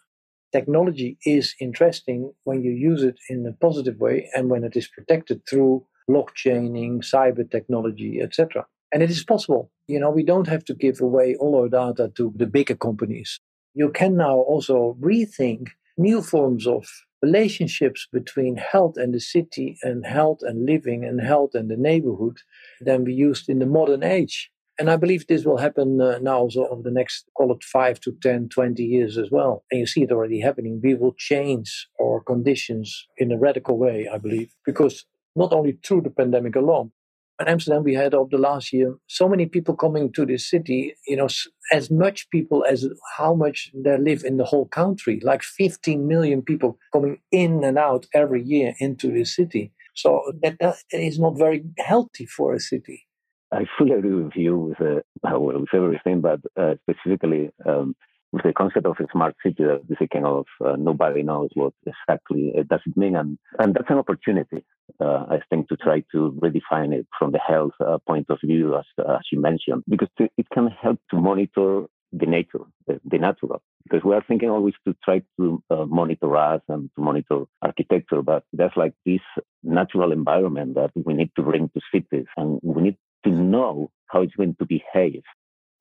technology 0.51 1.17
is 1.25 1.55
interesting 1.59 2.31
when 2.43 2.63
you 2.63 2.71
use 2.71 3.03
it 3.03 3.19
in 3.29 3.45
a 3.45 3.51
positive 3.53 3.99
way 3.99 4.29
and 4.33 4.49
when 4.49 4.63
it 4.63 4.75
is 4.75 4.87
protected 4.87 5.41
through 5.47 5.85
blockchaining, 6.09 6.99
cyber 6.99 7.49
technology, 7.49 8.21
etc. 8.21 8.65
And 8.93 9.03
it 9.03 9.09
is 9.09 9.23
possible. 9.23 9.71
You 9.87 9.99
know, 9.99 10.09
we 10.09 10.23
don't 10.23 10.47
have 10.47 10.63
to 10.65 10.73
give 10.73 11.01
away 11.01 11.35
all 11.35 11.55
our 11.59 11.69
data 11.69 12.11
to 12.15 12.33
the 12.35 12.45
bigger 12.45 12.75
companies. 12.75 13.39
You 13.73 13.89
can 13.89 14.15
now 14.15 14.37
also 14.37 14.97
rethink 15.01 15.69
new 15.97 16.21
forms 16.21 16.65
of 16.65 16.87
relationships 17.21 18.07
between 18.11 18.57
health 18.57 18.95
and 18.97 19.13
the 19.13 19.19
city 19.19 19.77
and 19.83 20.05
health 20.05 20.39
and 20.41 20.65
living 20.65 21.03
and 21.03 21.21
health 21.21 21.51
and 21.53 21.69
the 21.69 21.77
neighborhood 21.77 22.37
than 22.81 23.03
we 23.03 23.13
used 23.13 23.49
in 23.49 23.59
the 23.59 23.65
modern 23.65 24.03
age. 24.03 24.51
And 24.79 24.91
I 24.91 24.95
believe 24.95 25.25
this 25.25 25.43
will 25.43 25.57
happen 25.57 25.99
uh, 25.99 26.19
now 26.21 26.37
also 26.37 26.67
over 26.67 26.83
the 26.83 26.91
next, 26.91 27.25
call 27.35 27.51
it 27.51 27.63
5 27.63 27.99
to 28.01 28.15
10, 28.21 28.49
20 28.49 28.83
years 28.83 29.17
as 29.17 29.31
well. 29.31 29.63
And 29.71 29.79
you 29.79 29.87
see 29.87 30.03
it 30.03 30.11
already 30.11 30.39
happening. 30.39 30.79
We 30.83 30.93
will 30.93 31.15
change 31.17 31.87
our 31.99 32.21
conditions 32.21 33.07
in 33.17 33.31
a 33.31 33.39
radical 33.39 33.79
way, 33.79 34.07
I 34.11 34.19
believe, 34.19 34.53
because 34.65 35.05
not 35.35 35.51
only 35.51 35.79
through 35.83 36.01
the 36.01 36.11
pandemic 36.11 36.55
alone, 36.55 36.91
Amsterdam, 37.45 37.83
we 37.83 37.93
had 37.93 38.13
over 38.13 38.29
the 38.31 38.37
last 38.37 38.73
year 38.73 38.95
so 39.07 39.29
many 39.29 39.45
people 39.45 39.75
coming 39.75 40.11
to 40.13 40.25
this 40.25 40.49
city, 40.49 40.95
you 41.07 41.15
know, 41.15 41.27
as 41.71 41.91
much 41.91 42.29
people 42.29 42.65
as 42.67 42.87
how 43.17 43.33
much 43.35 43.69
there 43.73 43.99
live 43.99 44.23
in 44.23 44.37
the 44.37 44.45
whole 44.45 44.67
country, 44.67 45.19
like 45.23 45.43
15 45.43 46.07
million 46.07 46.41
people 46.41 46.77
coming 46.91 47.19
in 47.31 47.63
and 47.63 47.77
out 47.77 48.07
every 48.13 48.41
year 48.43 48.73
into 48.79 49.11
this 49.11 49.35
city. 49.35 49.71
So 49.95 50.31
that, 50.41 50.57
that 50.59 50.77
is 50.91 51.19
not 51.19 51.37
very 51.37 51.63
healthy 51.79 52.25
for 52.25 52.53
a 52.53 52.59
city. 52.59 53.07
I 53.51 53.65
fully 53.77 53.91
agree 53.91 54.23
with 54.23 54.35
you 54.35 54.57
with, 54.57 54.81
uh, 54.81 55.01
well, 55.23 55.59
with 55.61 55.73
everything, 55.73 56.21
but 56.21 56.39
uh, 56.59 56.75
specifically 56.81 57.49
um, 57.65 57.95
with 58.31 58.43
the 58.43 58.53
concept 58.53 58.85
of 58.85 58.97
a 58.99 59.05
smart 59.11 59.35
city, 59.43 59.63
that 59.63 59.81
this 59.87 59.97
kind 60.11 60.25
of 60.25 60.45
uh, 60.63 60.75
nobody 60.77 61.23
knows 61.23 61.49
what 61.53 61.73
exactly 61.85 62.51
it 62.55 62.67
does 62.67 62.81
it 62.85 62.97
mean, 62.97 63.15
and 63.15 63.37
and 63.59 63.73
that's 63.73 63.89
an 63.89 63.97
opportunity, 63.97 64.63
uh, 64.99 65.25
I 65.29 65.39
think, 65.49 65.69
to 65.69 65.77
try 65.77 66.03
to 66.11 66.37
redefine 66.43 66.93
it 66.93 67.07
from 67.17 67.31
the 67.31 67.39
health 67.39 67.73
uh, 67.79 67.97
point 68.07 68.27
of 68.29 68.39
view, 68.43 68.75
as 68.77 68.85
as 68.99 69.25
you 69.31 69.39
mentioned, 69.39 69.83
because 69.87 70.09
it 70.19 70.47
can 70.53 70.67
help 70.67 70.99
to 71.11 71.17
monitor 71.17 71.85
the 72.13 72.25
nature, 72.25 72.65
the, 72.87 72.99
the 73.05 73.17
natural. 73.17 73.61
Because 73.83 74.03
we 74.03 74.15
are 74.15 74.23
thinking 74.27 74.49
always 74.49 74.73
to 74.85 74.95
try 75.03 75.21
to 75.37 75.63
uh, 75.69 75.85
monitor 75.85 76.35
us 76.35 76.61
and 76.67 76.89
to 76.95 77.01
monitor 77.01 77.43
architecture, 77.61 78.21
but 78.21 78.43
that's 78.53 78.75
like 78.75 78.93
this 79.05 79.21
natural 79.63 80.11
environment 80.11 80.75
that 80.75 80.91
we 80.95 81.13
need 81.13 81.31
to 81.35 81.41
bring 81.41 81.69
to 81.69 81.81
cities, 81.93 82.27
and 82.35 82.59
we 82.63 82.81
need 82.81 82.97
to 83.23 83.31
know 83.31 83.91
how 84.07 84.21
it's 84.21 84.35
going 84.35 84.55
to 84.59 84.65
behave 84.65 85.23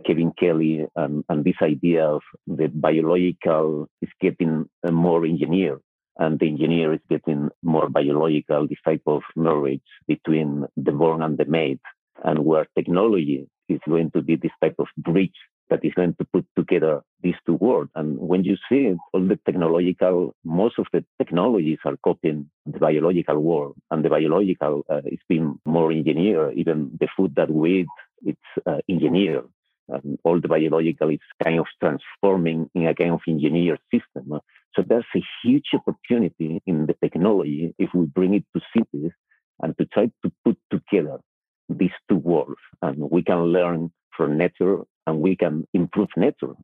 Kevin 0.04 0.32
Kelly 0.38 0.86
and, 0.94 1.24
and 1.28 1.44
this 1.44 1.56
idea 1.62 2.06
of 2.06 2.22
the 2.46 2.68
biological 2.68 3.88
is 4.02 4.10
getting 4.20 4.68
more 4.90 5.24
engineered 5.24 5.80
and 6.18 6.38
the 6.38 6.48
engineer 6.48 6.94
is 6.94 7.00
getting 7.08 7.50
more 7.62 7.88
biological, 7.88 8.66
this 8.66 8.78
type 8.84 9.02
of 9.06 9.22
marriage 9.34 9.82
between 10.06 10.66
the 10.76 10.92
born 10.92 11.22
and 11.22 11.36
the 11.36 11.44
made, 11.44 11.80
and 12.24 12.44
where 12.44 12.66
technology 12.76 13.46
is 13.68 13.80
going 13.88 14.10
to 14.12 14.22
be 14.22 14.36
this 14.36 14.52
type 14.62 14.76
of 14.78 14.86
bridge 14.96 15.34
that 15.68 15.84
is 15.84 15.92
going 15.94 16.14
to 16.14 16.24
put 16.32 16.46
together 16.56 17.02
these 17.22 17.34
two 17.44 17.54
worlds. 17.54 17.90
And 17.96 18.16
when 18.18 18.44
you 18.44 18.56
see 18.68 18.86
it, 18.86 18.98
all 19.12 19.26
the 19.26 19.38
technological, 19.44 20.34
most 20.44 20.78
of 20.78 20.86
the 20.92 21.04
technologies 21.18 21.78
are 21.84 21.96
copying 22.04 22.48
the 22.64 22.78
biological 22.78 23.38
world, 23.38 23.74
and 23.90 24.04
the 24.04 24.08
biological 24.08 24.84
uh, 24.88 25.02
is 25.04 25.18
being 25.28 25.58
more 25.66 25.90
engineered. 25.90 26.56
Even 26.56 26.96
the 26.98 27.08
food 27.16 27.34
that 27.36 27.50
we 27.50 27.80
eat, 27.80 27.86
it's 28.22 28.66
uh, 28.66 28.78
engineered 28.88 29.44
um, 29.92 30.16
all 30.24 30.40
the 30.40 30.48
biological 30.48 31.10
is 31.10 31.18
kind 31.42 31.60
of 31.60 31.66
transforming 31.80 32.68
in 32.74 32.86
a 32.86 32.94
kind 32.94 33.12
of 33.12 33.20
engineered 33.28 33.80
system. 33.92 34.40
So 34.74 34.82
there's 34.86 35.04
a 35.14 35.22
huge 35.42 35.70
opportunity 35.74 36.60
in 36.66 36.86
the 36.86 36.94
technology 37.02 37.74
if 37.78 37.90
we 37.94 38.06
bring 38.06 38.34
it 38.34 38.44
to 38.54 38.60
cities 38.76 39.12
and 39.62 39.76
to 39.78 39.86
try 39.86 40.10
to 40.24 40.32
put 40.44 40.58
together 40.70 41.18
these 41.68 41.96
two 42.08 42.16
worlds. 42.16 42.60
And 42.82 43.10
we 43.10 43.22
can 43.22 43.44
learn 43.44 43.90
from 44.16 44.36
nature 44.36 44.78
and 45.06 45.20
we 45.20 45.36
can 45.36 45.66
improve 45.72 46.08
nature. 46.16 46.54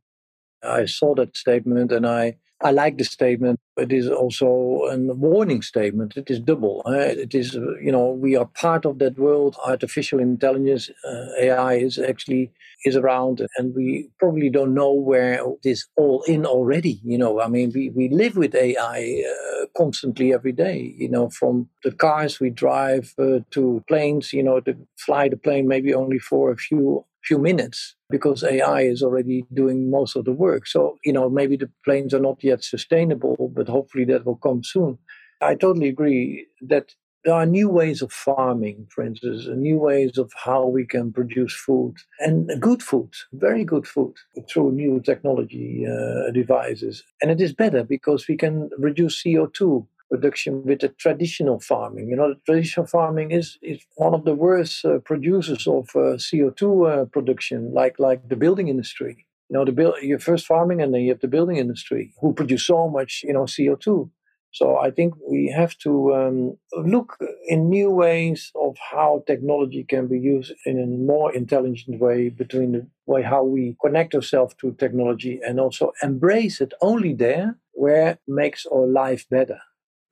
I 0.61 0.85
saw 0.85 1.15
that 1.15 1.35
statement 1.35 1.91
and 1.91 2.05
I 2.05 2.37
I 2.63 2.71
like 2.71 2.97
the 2.97 3.03
statement. 3.03 3.59
It 3.75 3.91
is 3.91 4.09
also 4.09 4.47
a 4.89 4.97
warning 4.97 5.61
statement. 5.61 6.15
It 6.15 6.29
is 6.31 6.39
double. 6.39 6.81
Uh, 6.85 6.93
it 7.25 7.35
is, 7.35 7.55
you 7.55 7.91
know, 7.91 8.05
we 8.11 8.37
are 8.37 8.45
part 8.45 8.85
of 8.85 8.99
that 8.99 9.19
world. 9.19 9.57
Artificial 9.65 10.19
intelligence, 10.19 10.89
uh, 11.05 11.25
AI 11.41 11.73
is 11.73 11.99
actually 11.99 12.51
is 12.85 12.95
around, 12.95 13.45
and 13.57 13.73
we 13.75 14.09
probably 14.19 14.49
don't 14.49 14.73
know 14.73 14.93
where 14.93 15.43
this 15.63 15.87
all 15.97 16.23
in 16.23 16.45
already. 16.45 17.01
You 17.03 17.17
know, 17.17 17.41
I 17.41 17.49
mean, 17.49 17.71
we, 17.75 17.89
we 17.89 18.07
live 18.09 18.37
with 18.37 18.55
AI 18.55 19.23
uh, 19.29 19.65
constantly 19.75 20.33
every 20.33 20.53
day. 20.53 20.93
You 20.97 21.09
know, 21.09 21.29
from 21.29 21.67
the 21.83 21.91
cars 21.91 22.39
we 22.39 22.49
drive 22.49 23.13
uh, 23.19 23.39
to 23.51 23.83
planes. 23.89 24.31
You 24.31 24.43
know, 24.43 24.61
to 24.61 24.77
fly 24.97 25.27
the 25.27 25.37
plane 25.37 25.67
maybe 25.67 25.93
only 25.93 26.19
for 26.19 26.51
a 26.51 26.57
few 26.57 27.03
few 27.23 27.37
minutes 27.37 27.95
because 28.09 28.43
AI 28.43 28.81
is 28.81 29.01
already 29.01 29.45
doing 29.53 29.89
most 29.89 30.15
of 30.15 30.25
the 30.25 30.33
work. 30.33 30.67
So, 30.67 30.97
you 31.03 31.13
know, 31.13 31.29
maybe 31.29 31.57
the 31.57 31.69
planes 31.85 32.13
are 32.13 32.19
not 32.19 32.43
yet 32.43 32.63
sustainable, 32.63 33.51
but 33.55 33.67
hopefully 33.67 34.05
that 34.05 34.25
will 34.25 34.37
come 34.37 34.63
soon. 34.63 34.97
I 35.41 35.55
totally 35.55 35.89
agree 35.89 36.47
that 36.61 36.93
there 37.23 37.33
are 37.33 37.45
new 37.45 37.69
ways 37.69 38.01
of 38.01 38.11
farming, 38.11 38.87
for 38.89 39.03
instance, 39.03 39.47
new 39.55 39.77
ways 39.77 40.17
of 40.17 40.31
how 40.43 40.65
we 40.65 40.85
can 40.85 41.13
produce 41.13 41.55
food 41.55 41.95
and 42.19 42.49
good 42.59 42.83
food, 42.83 43.11
very 43.31 43.63
good 43.63 43.87
food 43.87 44.13
through 44.49 44.73
new 44.73 44.99
technology 44.99 45.85
uh, 45.87 46.31
devices. 46.31 47.03
And 47.21 47.31
it 47.31 47.39
is 47.39 47.53
better 47.53 47.83
because 47.83 48.27
we 48.27 48.35
can 48.35 48.69
reduce 48.77 49.23
CO2 49.23 49.87
production 50.09 50.63
with 50.65 50.81
the 50.81 50.89
traditional 50.89 51.59
farming. 51.59 52.07
You 52.09 52.15
know, 52.15 52.35
traditional 52.45 52.87
farming 52.87 53.31
is, 53.31 53.57
is 53.61 53.79
one 53.95 54.13
of 54.13 54.25
the 54.25 54.35
worst 54.35 54.85
uh, 54.85 54.99
producers 54.99 55.67
of 55.67 55.89
uh, 55.95 56.17
CO2 56.17 56.63
uh, 56.63 57.05
production, 57.05 57.73
like 57.73 57.99
like 57.99 58.29
the 58.29 58.35
building 58.35 58.67
industry. 58.67 59.25
You 59.49 59.57
know, 59.57 59.65
the 59.65 59.71
build, 59.71 59.95
you're 60.01 60.19
first 60.19 60.45
farming 60.45 60.81
and 60.81 60.93
then 60.93 61.01
you 61.01 61.09
have 61.09 61.19
the 61.19 61.27
building 61.27 61.57
industry 61.57 62.13
who 62.21 62.33
produce 62.33 62.65
so 62.65 62.89
much, 62.89 63.21
you 63.23 63.33
know, 63.33 63.43
CO2. 63.43 64.09
So 64.53 64.77
I 64.77 64.91
think 64.91 65.15
we 65.27 65.51
have 65.55 65.75
to 65.79 66.13
um, 66.13 66.57
look 66.73 67.17
in 67.47 67.69
new 67.69 67.89
ways 67.89 68.51
of 68.55 68.77
how 68.91 69.23
technology 69.25 69.83
can 69.83 70.07
be 70.07 70.19
used 70.19 70.53
in 70.65 70.79
a 70.79 70.85
more 70.85 71.33
intelligent 71.33 71.99
way 71.99 72.29
between 72.29 72.71
the 72.73 72.87
way 73.07 73.23
how 73.23 73.43
we 73.43 73.75
connect 73.83 74.13
ourselves 74.13 74.53
to 74.61 74.73
technology 74.73 75.39
and 75.45 75.59
also 75.59 75.91
embrace 76.03 76.61
it 76.61 76.73
only 76.81 77.13
there 77.13 77.57
where 77.73 78.11
it 78.11 78.19
makes 78.27 78.67
our 78.67 78.85
life 78.85 79.27
better. 79.27 79.59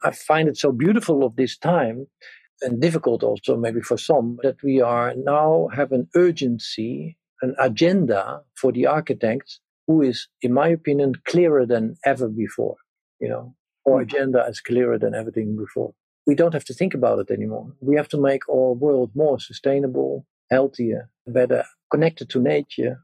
I 0.03 0.11
find 0.11 0.47
it 0.47 0.57
so 0.57 0.71
beautiful 0.71 1.23
of 1.23 1.35
this 1.35 1.57
time 1.57 2.07
and 2.61 2.81
difficult 2.81 3.23
also 3.23 3.57
maybe 3.57 3.81
for 3.81 3.97
some 3.97 4.37
that 4.43 4.61
we 4.63 4.81
are 4.81 5.13
now 5.15 5.69
have 5.73 5.91
an 5.91 6.07
urgency, 6.15 7.17
an 7.41 7.55
agenda 7.59 8.41
for 8.55 8.71
the 8.71 8.85
architects 8.85 9.59
who 9.87 10.01
is, 10.01 10.27
in 10.41 10.53
my 10.53 10.67
opinion, 10.67 11.13
clearer 11.25 11.65
than 11.65 11.95
ever 12.05 12.27
before. 12.27 12.75
You 13.19 13.29
know, 13.29 13.55
our 13.87 13.97
hmm. 13.97 14.03
agenda 14.03 14.45
is 14.47 14.61
clearer 14.61 14.97
than 14.97 15.15
everything 15.15 15.57
before. 15.57 15.93
We 16.27 16.35
don't 16.35 16.53
have 16.53 16.65
to 16.65 16.73
think 16.73 16.93
about 16.93 17.19
it 17.19 17.31
anymore. 17.31 17.73
We 17.79 17.95
have 17.95 18.07
to 18.09 18.21
make 18.21 18.47
our 18.47 18.73
world 18.73 19.11
more 19.15 19.39
sustainable, 19.39 20.25
healthier, 20.51 21.09
better, 21.25 21.63
connected 21.91 22.29
to 22.29 22.39
nature, 22.39 23.01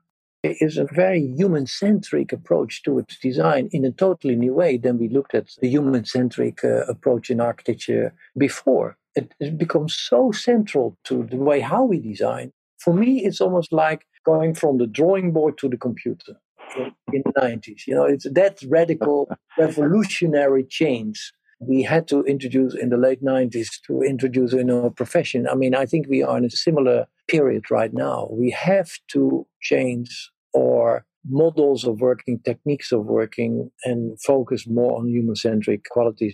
is 0.59 0.77
a 0.77 0.85
very 0.85 1.21
human 1.35 1.67
centric 1.67 2.31
approach 2.31 2.83
to 2.83 2.99
its 2.99 3.17
design 3.17 3.69
in 3.71 3.85
a 3.85 3.91
totally 3.91 4.35
new 4.35 4.53
way 4.53 4.77
than 4.77 4.97
we 4.97 5.09
looked 5.09 5.35
at 5.35 5.49
the 5.61 5.69
human 5.69 6.05
centric 6.05 6.63
uh, 6.63 6.85
approach 6.85 7.29
in 7.29 7.39
architecture 7.39 8.13
before. 8.37 8.97
It, 9.15 9.33
it 9.39 9.57
becomes 9.57 9.95
so 9.95 10.31
central 10.31 10.97
to 11.05 11.27
the 11.29 11.37
way 11.37 11.59
how 11.59 11.83
we 11.83 11.99
design. 11.99 12.51
For 12.79 12.93
me, 12.93 13.25
it's 13.25 13.41
almost 13.41 13.73
like 13.73 14.05
going 14.25 14.53
from 14.53 14.77
the 14.77 14.87
drawing 14.87 15.31
board 15.31 15.57
to 15.59 15.69
the 15.69 15.77
computer 15.77 16.33
in, 16.77 16.93
in 17.13 17.23
the 17.25 17.33
90s. 17.41 17.87
You 17.87 17.95
know, 17.95 18.05
it's 18.05 18.27
that 18.31 18.59
radical, 18.67 19.29
revolutionary 19.57 20.63
change 20.63 21.33
we 21.59 21.81
had 21.83 22.07
to 22.07 22.23
introduce 22.23 22.75
in 22.75 22.89
the 22.89 22.97
late 22.97 23.23
90s 23.23 23.81
to 23.87 24.01
introduce 24.01 24.53
in 24.53 24.69
our 24.69 24.89
profession. 24.89 25.47
I 25.47 25.55
mean, 25.55 25.73
I 25.73 25.85
think 25.85 26.07
we 26.07 26.23
are 26.23 26.37
in 26.37 26.45
a 26.45 26.49
similar 26.49 27.07
period 27.27 27.71
right 27.71 27.93
now. 27.93 28.27
We 28.31 28.51
have 28.51 28.91
to 29.09 29.47
change 29.61 30.31
our 30.57 31.05
models 31.29 31.83
of 31.85 31.99
working, 31.99 32.39
techniques 32.43 32.91
of 32.91 33.05
working, 33.05 33.69
and 33.83 34.17
focus 34.21 34.65
more 34.67 34.97
on 34.99 35.09
human 35.09 35.35
centric 35.35 35.81
qualities. 35.89 36.33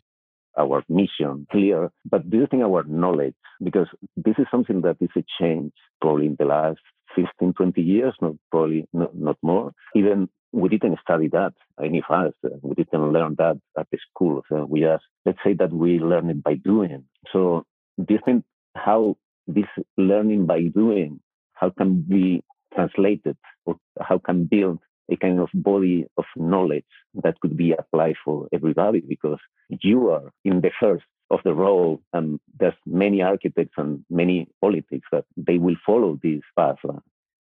Our 0.58 0.84
mission 0.88 1.48
clear, 1.52 1.92
but 2.06 2.30
do 2.30 2.38
you 2.38 2.48
think 2.50 2.62
our 2.62 2.84
knowledge, 2.84 3.34
because 3.64 3.88
this 4.16 4.36
is 4.38 4.46
something 4.52 4.82
that 4.82 4.98
is 5.02 5.10
a 5.18 5.24
change 5.40 5.72
probably 6.00 6.28
in 6.28 6.36
the 6.38 6.46
last 6.46 6.80
15, 7.16 7.54
20 7.54 7.82
years, 7.82 8.14
not 8.22 8.34
probably 8.52 8.86
not, 8.94 9.16
not 9.16 9.38
more. 9.42 9.72
Even 9.96 10.30
we 10.52 10.70
didn't 10.70 11.00
study 11.02 11.28
that 11.30 11.54
any 11.84 12.04
of 12.08 12.16
us. 12.16 12.34
Uh, 12.46 12.50
we 12.62 12.76
didn't 12.76 13.12
learn 13.12 13.36
that 13.40 13.60
at 13.78 13.88
the 13.92 13.98
school. 14.10 14.44
So 14.50 14.66
we 14.70 14.82
just 14.82 15.04
let's 15.26 15.40
say 15.44 15.54
that 15.56 15.74
we 15.74 16.00
learn 16.00 16.30
it 16.30 16.44
by 16.44 16.56
doing. 16.56 17.06
So 17.32 17.66
do 17.98 18.14
you 18.14 18.20
think 18.24 18.44
how 18.76 19.16
this 19.48 19.66
learning 19.98 20.46
by 20.46 20.62
doing 20.74 21.20
how 21.54 21.72
can 21.72 22.02
be 22.02 22.44
translated 22.76 23.38
or 23.66 23.76
how 24.02 24.20
can 24.20 24.46
build 24.46 24.80
a 25.12 25.18
kind 25.18 25.40
of 25.40 25.50
body 25.54 26.06
of 26.18 26.26
knowledge 26.36 26.86
that 27.24 27.40
could 27.42 27.58
be 27.58 27.74
applied 27.74 28.16
for 28.24 28.48
everybody 28.54 29.02
because 29.02 29.40
you 29.70 30.10
are 30.10 30.32
in 30.46 30.62
the 30.62 30.72
first 30.80 31.04
of 31.30 31.40
the 31.44 31.54
role. 31.54 32.02
And 32.14 32.40
there's 32.60 32.74
many 32.86 33.22
architects 33.22 33.74
and 33.78 34.04
many 34.10 34.48
politics 34.62 35.08
that 35.12 35.26
they 35.36 35.58
will 35.58 35.76
follow 35.86 36.20
this 36.22 36.42
path. 36.58 36.78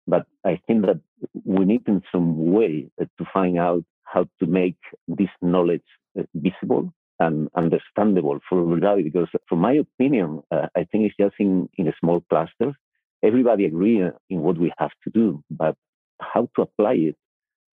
But 0.07 0.25
I 0.45 0.59
think 0.67 0.85
that 0.85 0.99
we 1.43 1.65
need 1.65 1.87
in 1.87 2.01
some 2.11 2.51
way 2.51 2.89
to 2.99 3.25
find 3.33 3.57
out 3.57 3.83
how 4.03 4.27
to 4.39 4.45
make 4.45 4.77
this 5.07 5.29
knowledge 5.41 5.83
uh, 6.19 6.23
visible 6.35 6.93
and 7.19 7.49
understandable 7.55 8.39
for 8.47 8.61
everybody. 8.61 9.03
Because, 9.03 9.27
from 9.47 9.59
my 9.59 9.73
opinion, 9.73 10.41
uh, 10.51 10.67
I 10.75 10.83
think 10.85 11.05
it's 11.05 11.15
just 11.19 11.35
in, 11.39 11.69
in 11.77 11.91
small 11.99 12.21
clusters. 12.29 12.75
Everybody 13.23 13.65
agree 13.65 14.01
in 14.29 14.41
what 14.41 14.57
we 14.57 14.71
have 14.77 14.91
to 15.03 15.09
do, 15.09 15.41
but 15.49 15.75
how 16.21 16.47
to 16.55 16.61
apply 16.61 16.93
it 16.93 17.15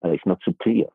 uh, 0.05 0.13
is 0.13 0.21
not 0.27 0.39
so 0.45 0.53
clear. 0.63 0.87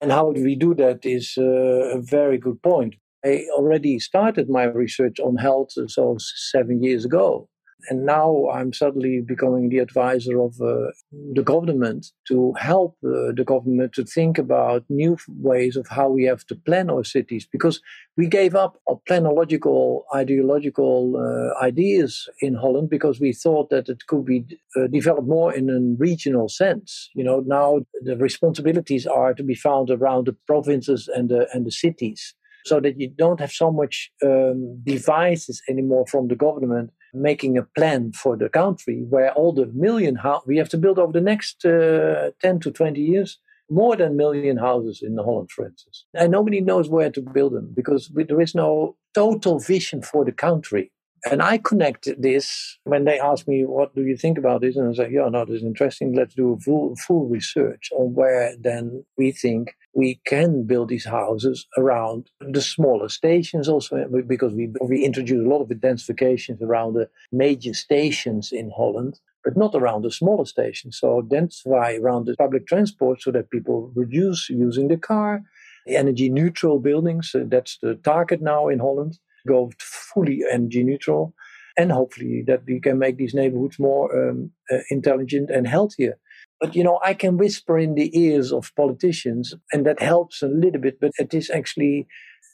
And 0.00 0.12
how 0.12 0.32
do 0.32 0.42
we 0.42 0.54
do 0.54 0.74
that 0.74 1.04
is 1.04 1.34
uh, 1.38 1.96
a 1.96 2.00
very 2.00 2.38
good 2.38 2.62
point. 2.62 2.96
I 3.24 3.46
already 3.52 3.98
started 3.98 4.50
my 4.50 4.64
research 4.64 5.18
on 5.18 5.36
health 5.36 5.70
so 5.86 6.16
seven 6.18 6.82
years 6.82 7.04
ago. 7.06 7.48
And 7.88 8.06
now 8.06 8.48
I'm 8.52 8.72
suddenly 8.72 9.20
becoming 9.20 9.68
the 9.68 9.78
advisor 9.78 10.40
of 10.40 10.60
uh, 10.60 10.92
the 11.32 11.42
government 11.44 12.06
to 12.28 12.54
help 12.58 12.96
uh, 13.04 13.32
the 13.34 13.44
government 13.46 13.92
to 13.94 14.04
think 14.04 14.38
about 14.38 14.84
new 14.88 15.16
ways 15.28 15.76
of 15.76 15.86
how 15.88 16.08
we 16.08 16.24
have 16.24 16.46
to 16.46 16.54
plan 16.54 16.90
our 16.90 17.04
cities 17.04 17.46
because 17.50 17.80
we 18.16 18.26
gave 18.26 18.54
up 18.54 18.80
our 18.88 19.00
planological, 19.08 20.02
ideological 20.14 21.16
uh, 21.16 21.64
ideas 21.64 22.28
in 22.40 22.54
Holland 22.54 22.90
because 22.90 23.20
we 23.20 23.32
thought 23.32 23.70
that 23.70 23.88
it 23.88 24.06
could 24.06 24.24
be 24.24 24.44
uh, 24.76 24.86
developed 24.86 25.28
more 25.28 25.52
in 25.52 25.68
a 25.68 25.80
regional 25.98 26.48
sense. 26.48 27.10
You 27.14 27.24
know, 27.24 27.40
now 27.46 27.80
the 28.02 28.16
responsibilities 28.16 29.06
are 29.06 29.34
to 29.34 29.42
be 29.42 29.54
found 29.54 29.90
around 29.90 30.26
the 30.26 30.36
provinces 30.46 31.08
and 31.14 31.28
the, 31.28 31.48
and 31.52 31.66
the 31.66 31.72
cities 31.72 32.34
so 32.64 32.80
that 32.80 32.98
you 32.98 33.08
don't 33.08 33.40
have 33.40 33.52
so 33.52 33.70
much 33.70 34.10
um, 34.24 34.80
devices 34.84 35.62
anymore 35.68 36.06
from 36.06 36.28
the 36.28 36.36
government 36.36 36.90
making 37.14 37.56
a 37.56 37.62
plan 37.62 38.12
for 38.12 38.36
the 38.36 38.48
country 38.48 39.04
where 39.08 39.32
all 39.32 39.52
the 39.52 39.66
million 39.66 40.16
ho- 40.16 40.42
we 40.46 40.56
have 40.58 40.68
to 40.70 40.78
build 40.78 40.98
over 40.98 41.12
the 41.12 41.20
next 41.20 41.64
uh, 41.64 42.30
10 42.40 42.60
to 42.60 42.70
20 42.70 43.00
years 43.00 43.38
more 43.70 43.96
than 43.96 44.16
million 44.16 44.56
houses 44.56 45.00
in 45.02 45.16
Holland, 45.16 45.50
for 45.50 45.66
instance. 45.66 46.04
And 46.14 46.32
nobody 46.32 46.60
knows 46.60 46.88
where 46.88 47.10
to 47.10 47.22
build 47.22 47.54
them 47.54 47.72
because 47.74 48.10
there 48.14 48.40
is 48.40 48.54
no 48.54 48.96
total 49.14 49.58
vision 49.58 50.02
for 50.02 50.24
the 50.24 50.32
country. 50.32 50.92
And 51.30 51.42
I 51.42 51.58
connect 51.58 52.08
this 52.20 52.78
when 52.84 53.04
they 53.04 53.18
ask 53.18 53.48
me, 53.48 53.64
what 53.64 53.94
do 53.94 54.02
you 54.02 54.16
think 54.16 54.36
about 54.36 54.60
this? 54.60 54.76
And 54.76 54.90
I 54.90 54.92
say, 54.92 55.10
yeah, 55.10 55.28
no, 55.28 55.44
this 55.44 55.56
is 55.56 55.62
interesting. 55.62 56.14
Let's 56.14 56.34
do 56.34 56.52
a 56.52 56.58
full, 56.58 56.94
full 56.96 57.26
research 57.26 57.88
on 57.96 58.14
where 58.14 58.54
then 58.60 59.04
we 59.16 59.32
think 59.32 59.74
we 59.94 60.20
can 60.26 60.64
build 60.64 60.88
these 60.88 61.06
houses 61.06 61.66
around 61.78 62.30
the 62.40 62.60
smaller 62.60 63.08
stations 63.08 63.68
also 63.68 64.06
because 64.26 64.52
we, 64.52 64.70
we 64.82 65.04
introduce 65.04 65.44
a 65.44 65.48
lot 65.48 65.62
of 65.62 65.68
densifications 65.68 66.60
around 66.60 66.94
the 66.94 67.08
major 67.32 67.72
stations 67.72 68.52
in 68.52 68.70
Holland 68.76 69.20
but 69.44 69.56
not 69.56 69.74
around 69.74 70.02
the 70.02 70.10
smaller 70.10 70.46
stations. 70.46 70.98
So 70.98 71.20
densify 71.22 72.00
around 72.00 72.26
the 72.26 72.34
public 72.36 72.66
transport 72.66 73.20
so 73.20 73.30
that 73.32 73.50
people 73.50 73.92
reduce 73.94 74.48
using 74.48 74.88
the 74.88 74.96
car. 74.96 75.42
Energy 75.86 76.30
neutral 76.30 76.78
buildings, 76.80 77.32
uh, 77.34 77.44
that's 77.46 77.76
the 77.82 77.96
target 77.96 78.40
now 78.40 78.68
in 78.68 78.78
Holland, 78.78 79.18
go 79.46 79.70
fully 79.78 80.42
energy 80.50 80.84
neutral. 80.84 81.34
And 81.76 81.90
hopefully 81.90 82.44
that 82.46 82.62
we 82.66 82.80
can 82.80 82.98
make 82.98 83.16
these 83.16 83.34
neighborhoods 83.34 83.80
more 83.80 84.30
um, 84.30 84.52
uh, 84.70 84.78
intelligent 84.90 85.50
and 85.50 85.66
healthier. 85.66 86.18
But 86.60 86.76
you 86.76 86.84
know, 86.84 87.00
I 87.02 87.14
can 87.14 87.36
whisper 87.36 87.78
in 87.78 87.94
the 87.94 88.16
ears 88.18 88.52
of 88.52 88.72
politicians, 88.76 89.54
and 89.72 89.84
that 89.84 90.00
helps 90.00 90.40
a 90.40 90.46
little 90.46 90.80
bit. 90.80 91.00
But 91.00 91.10
it 91.18 91.34
is 91.34 91.50
actually 91.50 92.06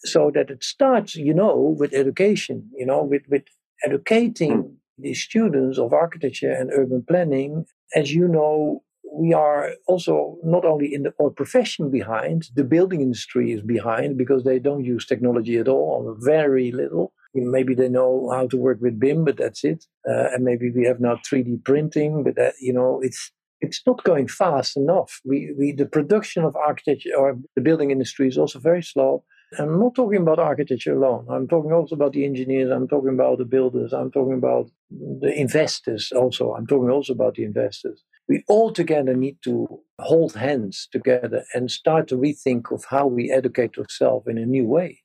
so 0.04 0.30
that 0.34 0.50
it 0.50 0.64
starts, 0.64 1.14
you 1.14 1.34
know, 1.34 1.76
with 1.78 1.92
education. 1.92 2.70
You 2.74 2.86
know, 2.86 3.02
with 3.02 3.22
with 3.28 3.44
educating 3.84 4.62
mm. 4.62 4.74
the 4.98 5.12
students 5.12 5.78
of 5.78 5.92
architecture 5.92 6.50
and 6.50 6.70
urban 6.72 7.04
planning. 7.06 7.66
As 7.94 8.14
you 8.14 8.26
know, 8.26 8.82
we 9.12 9.32
are 9.32 9.72
also 9.86 10.36
not 10.42 10.64
only 10.64 10.94
in 10.94 11.02
the 11.02 11.12
our 11.20 11.30
profession 11.30 11.90
behind, 11.90 12.48
the 12.54 12.64
building 12.64 13.00
industry 13.00 13.52
is 13.52 13.62
behind 13.62 14.16
because 14.16 14.44
they 14.44 14.58
don't 14.58 14.84
use 14.84 15.06
technology 15.06 15.56
at 15.58 15.68
all, 15.68 16.04
or 16.06 16.16
very 16.18 16.72
little. 16.72 17.12
Maybe 17.34 17.74
they 17.74 17.88
know 17.88 18.30
how 18.32 18.48
to 18.48 18.56
work 18.56 18.78
with 18.80 18.98
BIM, 18.98 19.24
but 19.24 19.36
that's 19.36 19.62
it. 19.62 19.84
Uh, 20.08 20.28
and 20.32 20.44
maybe 20.44 20.70
we 20.74 20.84
have 20.86 20.98
now 20.98 21.20
3D 21.30 21.64
printing, 21.64 22.24
but 22.24 22.34
that, 22.34 22.54
you 22.60 22.72
know, 22.72 23.00
it's 23.02 23.30
it's 23.60 23.82
not 23.86 24.02
going 24.04 24.26
fast 24.26 24.76
enough. 24.76 25.20
We, 25.24 25.54
we, 25.56 25.72
the 25.72 25.86
production 25.86 26.44
of 26.44 26.56
architecture 26.56 27.10
or 27.16 27.36
the 27.56 27.60
building 27.60 27.90
industry 27.90 28.26
is 28.26 28.38
also 28.38 28.58
very 28.58 28.82
slow. 28.82 29.22
I'm 29.58 29.78
not 29.78 29.94
talking 29.94 30.22
about 30.22 30.38
architecture 30.38 30.96
alone. 30.96 31.26
I'm 31.28 31.48
talking 31.48 31.72
also 31.72 31.94
about 31.94 32.12
the 32.12 32.24
engineers. 32.24 32.70
I'm 32.70 32.88
talking 32.88 33.10
about 33.10 33.38
the 33.38 33.44
builders. 33.44 33.92
I'm 33.92 34.10
talking 34.10 34.34
about 34.34 34.70
the 34.90 35.32
investors 35.36 36.12
also. 36.14 36.54
I'm 36.54 36.66
talking 36.66 36.90
also 36.90 37.12
about 37.12 37.34
the 37.34 37.44
investors. 37.44 38.04
We 38.30 38.44
all 38.46 38.72
together 38.72 39.16
need 39.16 39.38
to 39.42 39.80
hold 39.98 40.34
hands 40.36 40.86
together 40.92 41.42
and 41.52 41.68
start 41.68 42.06
to 42.08 42.16
rethink 42.16 42.72
of 42.72 42.84
how 42.88 43.08
we 43.08 43.28
educate 43.28 43.76
ourselves 43.76 44.28
in 44.28 44.38
a 44.38 44.46
new 44.46 44.66
way. 44.66 45.00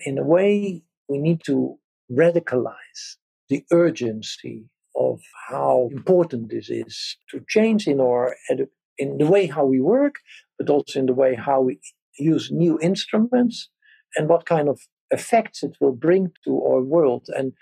In 0.00 0.18
a 0.18 0.22
way, 0.22 0.82
we 1.08 1.16
need 1.16 1.40
to 1.46 1.78
radicalize 2.12 3.16
the 3.48 3.64
urgency 3.72 4.66
of 4.94 5.22
how 5.48 5.88
important 5.90 6.50
this 6.50 6.68
is 6.68 7.16
to 7.30 7.40
change 7.48 7.86
in 7.86 7.98
our 7.98 8.36
edu- 8.52 8.68
in 8.98 9.16
the 9.16 9.26
way 9.26 9.46
how 9.46 9.64
we 9.64 9.80
work, 9.80 10.16
but 10.58 10.68
also 10.68 10.98
in 10.98 11.06
the 11.06 11.14
way 11.14 11.34
how 11.34 11.62
we 11.62 11.80
use 12.18 12.50
new 12.52 12.78
instruments 12.82 13.70
and 14.16 14.28
what 14.28 14.44
kind 14.44 14.68
of 14.68 14.80
effects 15.10 15.62
it 15.62 15.78
will 15.80 15.92
bring 15.92 16.30
to 16.44 16.62
our 16.62 16.82
world 16.82 17.26
and 17.38 17.54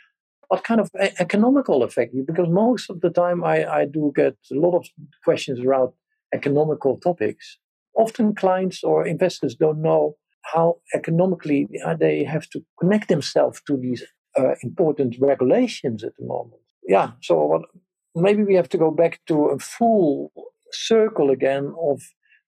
what 0.49 0.65
kind 0.65 0.81
of 0.81 0.91
economical 1.19 1.83
effect 1.83 2.15
because 2.27 2.49
most 2.49 2.91
of 2.91 3.01
the 3.01 3.11
time 3.11 3.43
I, 3.45 3.65
I 3.81 3.85
do 3.87 4.13
get 4.15 4.37
a 4.53 4.55
lot 4.55 4.77
of 4.77 4.87
questions 5.25 5.61
around 5.61 5.93
economical 6.33 6.99
topics. 6.99 7.59
Often 7.97 8.35
clients 8.35 8.83
or 8.83 9.07
investors 9.07 9.55
don't 9.55 9.81
know 9.81 10.17
how 10.53 10.77
economically 10.95 11.69
they 11.99 12.25
have 12.25 12.49
to 12.51 12.61
connect 12.79 13.09
themselves 13.09 13.63
to 13.67 13.77
these 13.77 14.03
uh, 14.39 14.55
important 14.63 15.17
regulations 15.21 16.05
at 16.05 16.13
the 16.19 16.27
moment. 16.27 16.61
Yeah, 16.87 17.13
so 17.23 17.63
maybe 18.15 18.45
we 18.45 18.55
have 18.55 18.69
to 18.71 18.79
go 18.79 18.91
back 18.91 19.21
to 19.27 19.47
a 19.47 19.59
full 19.59 20.33
circle 20.73 21.31
again 21.31 21.73
of 21.81 22.03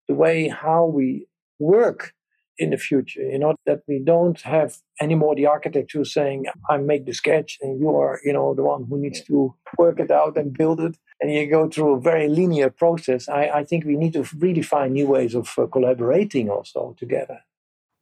the 0.09 0.15
way 0.15 0.49
how 0.49 0.85
we 0.87 1.27
work 1.59 2.13
in 2.59 2.71
the 2.71 2.77
future. 2.77 3.23
You 3.23 3.39
know, 3.39 3.55
that 3.67 3.83
we 3.87 3.99
don't 3.99 4.41
have 4.43 4.77
anymore 5.01 5.35
the 5.35 5.47
architect 5.47 5.93
who's 5.93 6.13
saying, 6.13 6.47
I 6.69 6.79
make 6.79 7.07
the 7.07 7.13
sketch 7.13 7.59
and 7.61 7.81
you 7.81 7.91
are, 7.97 8.21
you 8.25 8.33
know, 8.33 8.55
the 8.55 8.63
one 8.63 8.85
who 8.89 8.99
needs 8.99 9.23
to 9.25 9.55
work 9.79 10.01
it 10.01 10.11
out 10.11 10.37
and 10.37 10.57
build 10.57 10.81
it. 10.81 10.97
And 11.21 11.33
you 11.33 11.49
go 11.49 11.69
through 11.69 11.95
a 11.95 12.01
very 12.01 12.29
linear 12.29 12.71
process. 12.71 13.29
I, 13.29 13.49
I 13.49 13.65
think 13.65 13.85
we 13.85 13.97
need 13.97 14.13
to 14.15 14.27
really 14.39 14.63
find 14.63 14.93
new 14.93 15.07
ways 15.07 15.35
of 15.35 15.53
uh, 15.59 15.67
collaborating 15.67 16.51
also 16.51 16.95
together. 16.99 17.41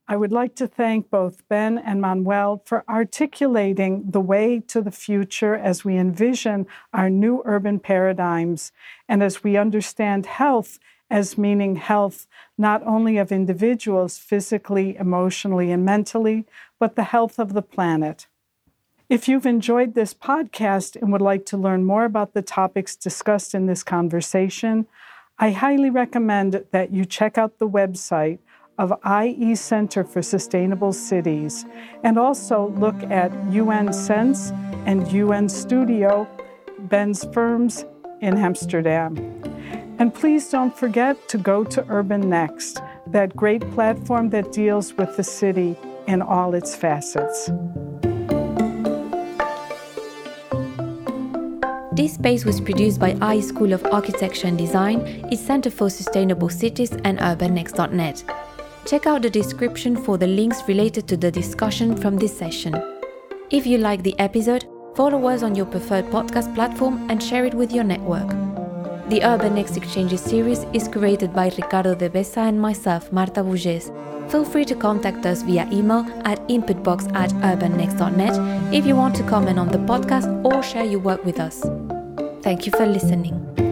I 0.06 0.16
would 0.16 0.32
like 0.32 0.54
to 0.56 0.66
thank 0.66 1.08
both 1.08 1.48
Ben 1.48 1.78
and 1.78 1.98
Manuel 1.98 2.62
for 2.66 2.84
articulating 2.90 4.10
the 4.10 4.20
way 4.20 4.60
to 4.68 4.82
the 4.82 4.90
future 4.90 5.54
as 5.54 5.82
we 5.82 5.96
envision 5.96 6.66
our 6.92 7.08
new 7.08 7.40
urban 7.46 7.80
paradigms 7.80 8.70
and 9.08 9.22
as 9.22 9.42
we 9.42 9.56
understand 9.56 10.26
health 10.26 10.78
as 11.10 11.38
meaning 11.38 11.76
health 11.76 12.26
not 12.56 12.82
only 12.86 13.18
of 13.18 13.32
individuals 13.32 14.18
physically, 14.18 14.96
emotionally, 14.96 15.70
and 15.70 15.84
mentally, 15.84 16.46
but 16.78 16.96
the 16.96 17.04
health 17.04 17.38
of 17.38 17.52
the 17.52 17.62
planet. 17.62 18.26
If 19.08 19.28
you've 19.28 19.46
enjoyed 19.46 19.94
this 19.94 20.14
podcast 20.14 20.96
and 20.96 21.12
would 21.12 21.20
like 21.20 21.44
to 21.46 21.58
learn 21.58 21.84
more 21.84 22.04
about 22.04 22.32
the 22.32 22.42
topics 22.42 22.96
discussed 22.96 23.54
in 23.54 23.66
this 23.66 23.82
conversation, 23.82 24.86
I 25.38 25.50
highly 25.50 25.90
recommend 25.90 26.64
that 26.70 26.92
you 26.92 27.04
check 27.04 27.36
out 27.36 27.58
the 27.58 27.68
website 27.68 28.38
of 28.78 28.92
IE 29.04 29.54
Center 29.54 30.04
for 30.04 30.22
Sustainable 30.22 30.92
Cities, 30.92 31.64
and 32.02 32.18
also 32.18 32.70
look 32.70 33.00
at 33.04 33.32
UN 33.52 33.92
Sense 33.92 34.50
and 34.86 35.10
UN 35.12 35.48
Studio, 35.48 36.26
Ben's 36.78 37.24
firms 37.32 37.84
in 38.20 38.36
Amsterdam. 38.36 39.53
And 39.98 40.12
please 40.12 40.50
don't 40.50 40.76
forget 40.76 41.28
to 41.28 41.38
go 41.38 41.64
to 41.64 41.84
Urban 41.88 42.28
Next, 42.28 42.80
that 43.06 43.34
great 43.36 43.62
platform 43.72 44.30
that 44.30 44.52
deals 44.52 44.92
with 44.94 45.16
the 45.16 45.22
city 45.24 45.76
in 46.06 46.20
all 46.20 46.54
its 46.54 46.74
facets. 46.74 47.50
This 51.92 52.14
space 52.14 52.44
was 52.44 52.60
produced 52.60 52.98
by 52.98 53.16
IE 53.32 53.40
School 53.40 53.72
of 53.72 53.86
Architecture 53.86 54.48
and 54.48 54.58
Design, 54.58 55.00
its 55.30 55.40
Center 55.40 55.70
for 55.70 55.88
Sustainable 55.88 56.48
Cities, 56.48 56.90
and 57.04 57.20
UrbanNext.net. 57.20 58.24
Check 58.84 59.06
out 59.06 59.22
the 59.22 59.30
description 59.30 59.96
for 59.96 60.18
the 60.18 60.26
links 60.26 60.62
related 60.66 61.06
to 61.06 61.16
the 61.16 61.30
discussion 61.30 61.96
from 61.96 62.16
this 62.16 62.36
session. 62.36 62.74
If 63.50 63.64
you 63.64 63.78
like 63.78 64.02
the 64.02 64.18
episode, 64.18 64.66
follow 64.96 65.28
us 65.28 65.44
on 65.44 65.54
your 65.54 65.66
preferred 65.66 66.06
podcast 66.06 66.52
platform 66.56 67.08
and 67.08 67.22
share 67.22 67.44
it 67.44 67.54
with 67.54 67.70
your 67.70 67.84
network. 67.84 68.43
The 69.08 69.22
Urban 69.22 69.54
Next 69.54 69.76
Exchanges 69.76 70.22
series 70.22 70.64
is 70.72 70.88
created 70.88 71.34
by 71.34 71.52
Ricardo 71.58 71.94
Devesa 71.94 72.48
and 72.48 72.58
myself, 72.58 73.12
Marta 73.12 73.42
Bugés. 73.42 73.92
Feel 74.30 74.46
free 74.46 74.64
to 74.64 74.74
contact 74.74 75.26
us 75.26 75.42
via 75.42 75.68
email 75.70 76.06
at 76.24 76.40
inputbox 76.48 77.14
at 77.14 77.30
urbannext.net 77.44 78.72
if 78.72 78.86
you 78.86 78.96
want 78.96 79.14
to 79.16 79.22
comment 79.24 79.58
on 79.58 79.68
the 79.68 79.78
podcast 79.78 80.26
or 80.42 80.62
share 80.62 80.84
your 80.84 81.00
work 81.00 81.22
with 81.22 81.38
us. 81.38 81.62
Thank 82.42 82.64
you 82.64 82.72
for 82.72 82.86
listening. 82.86 83.63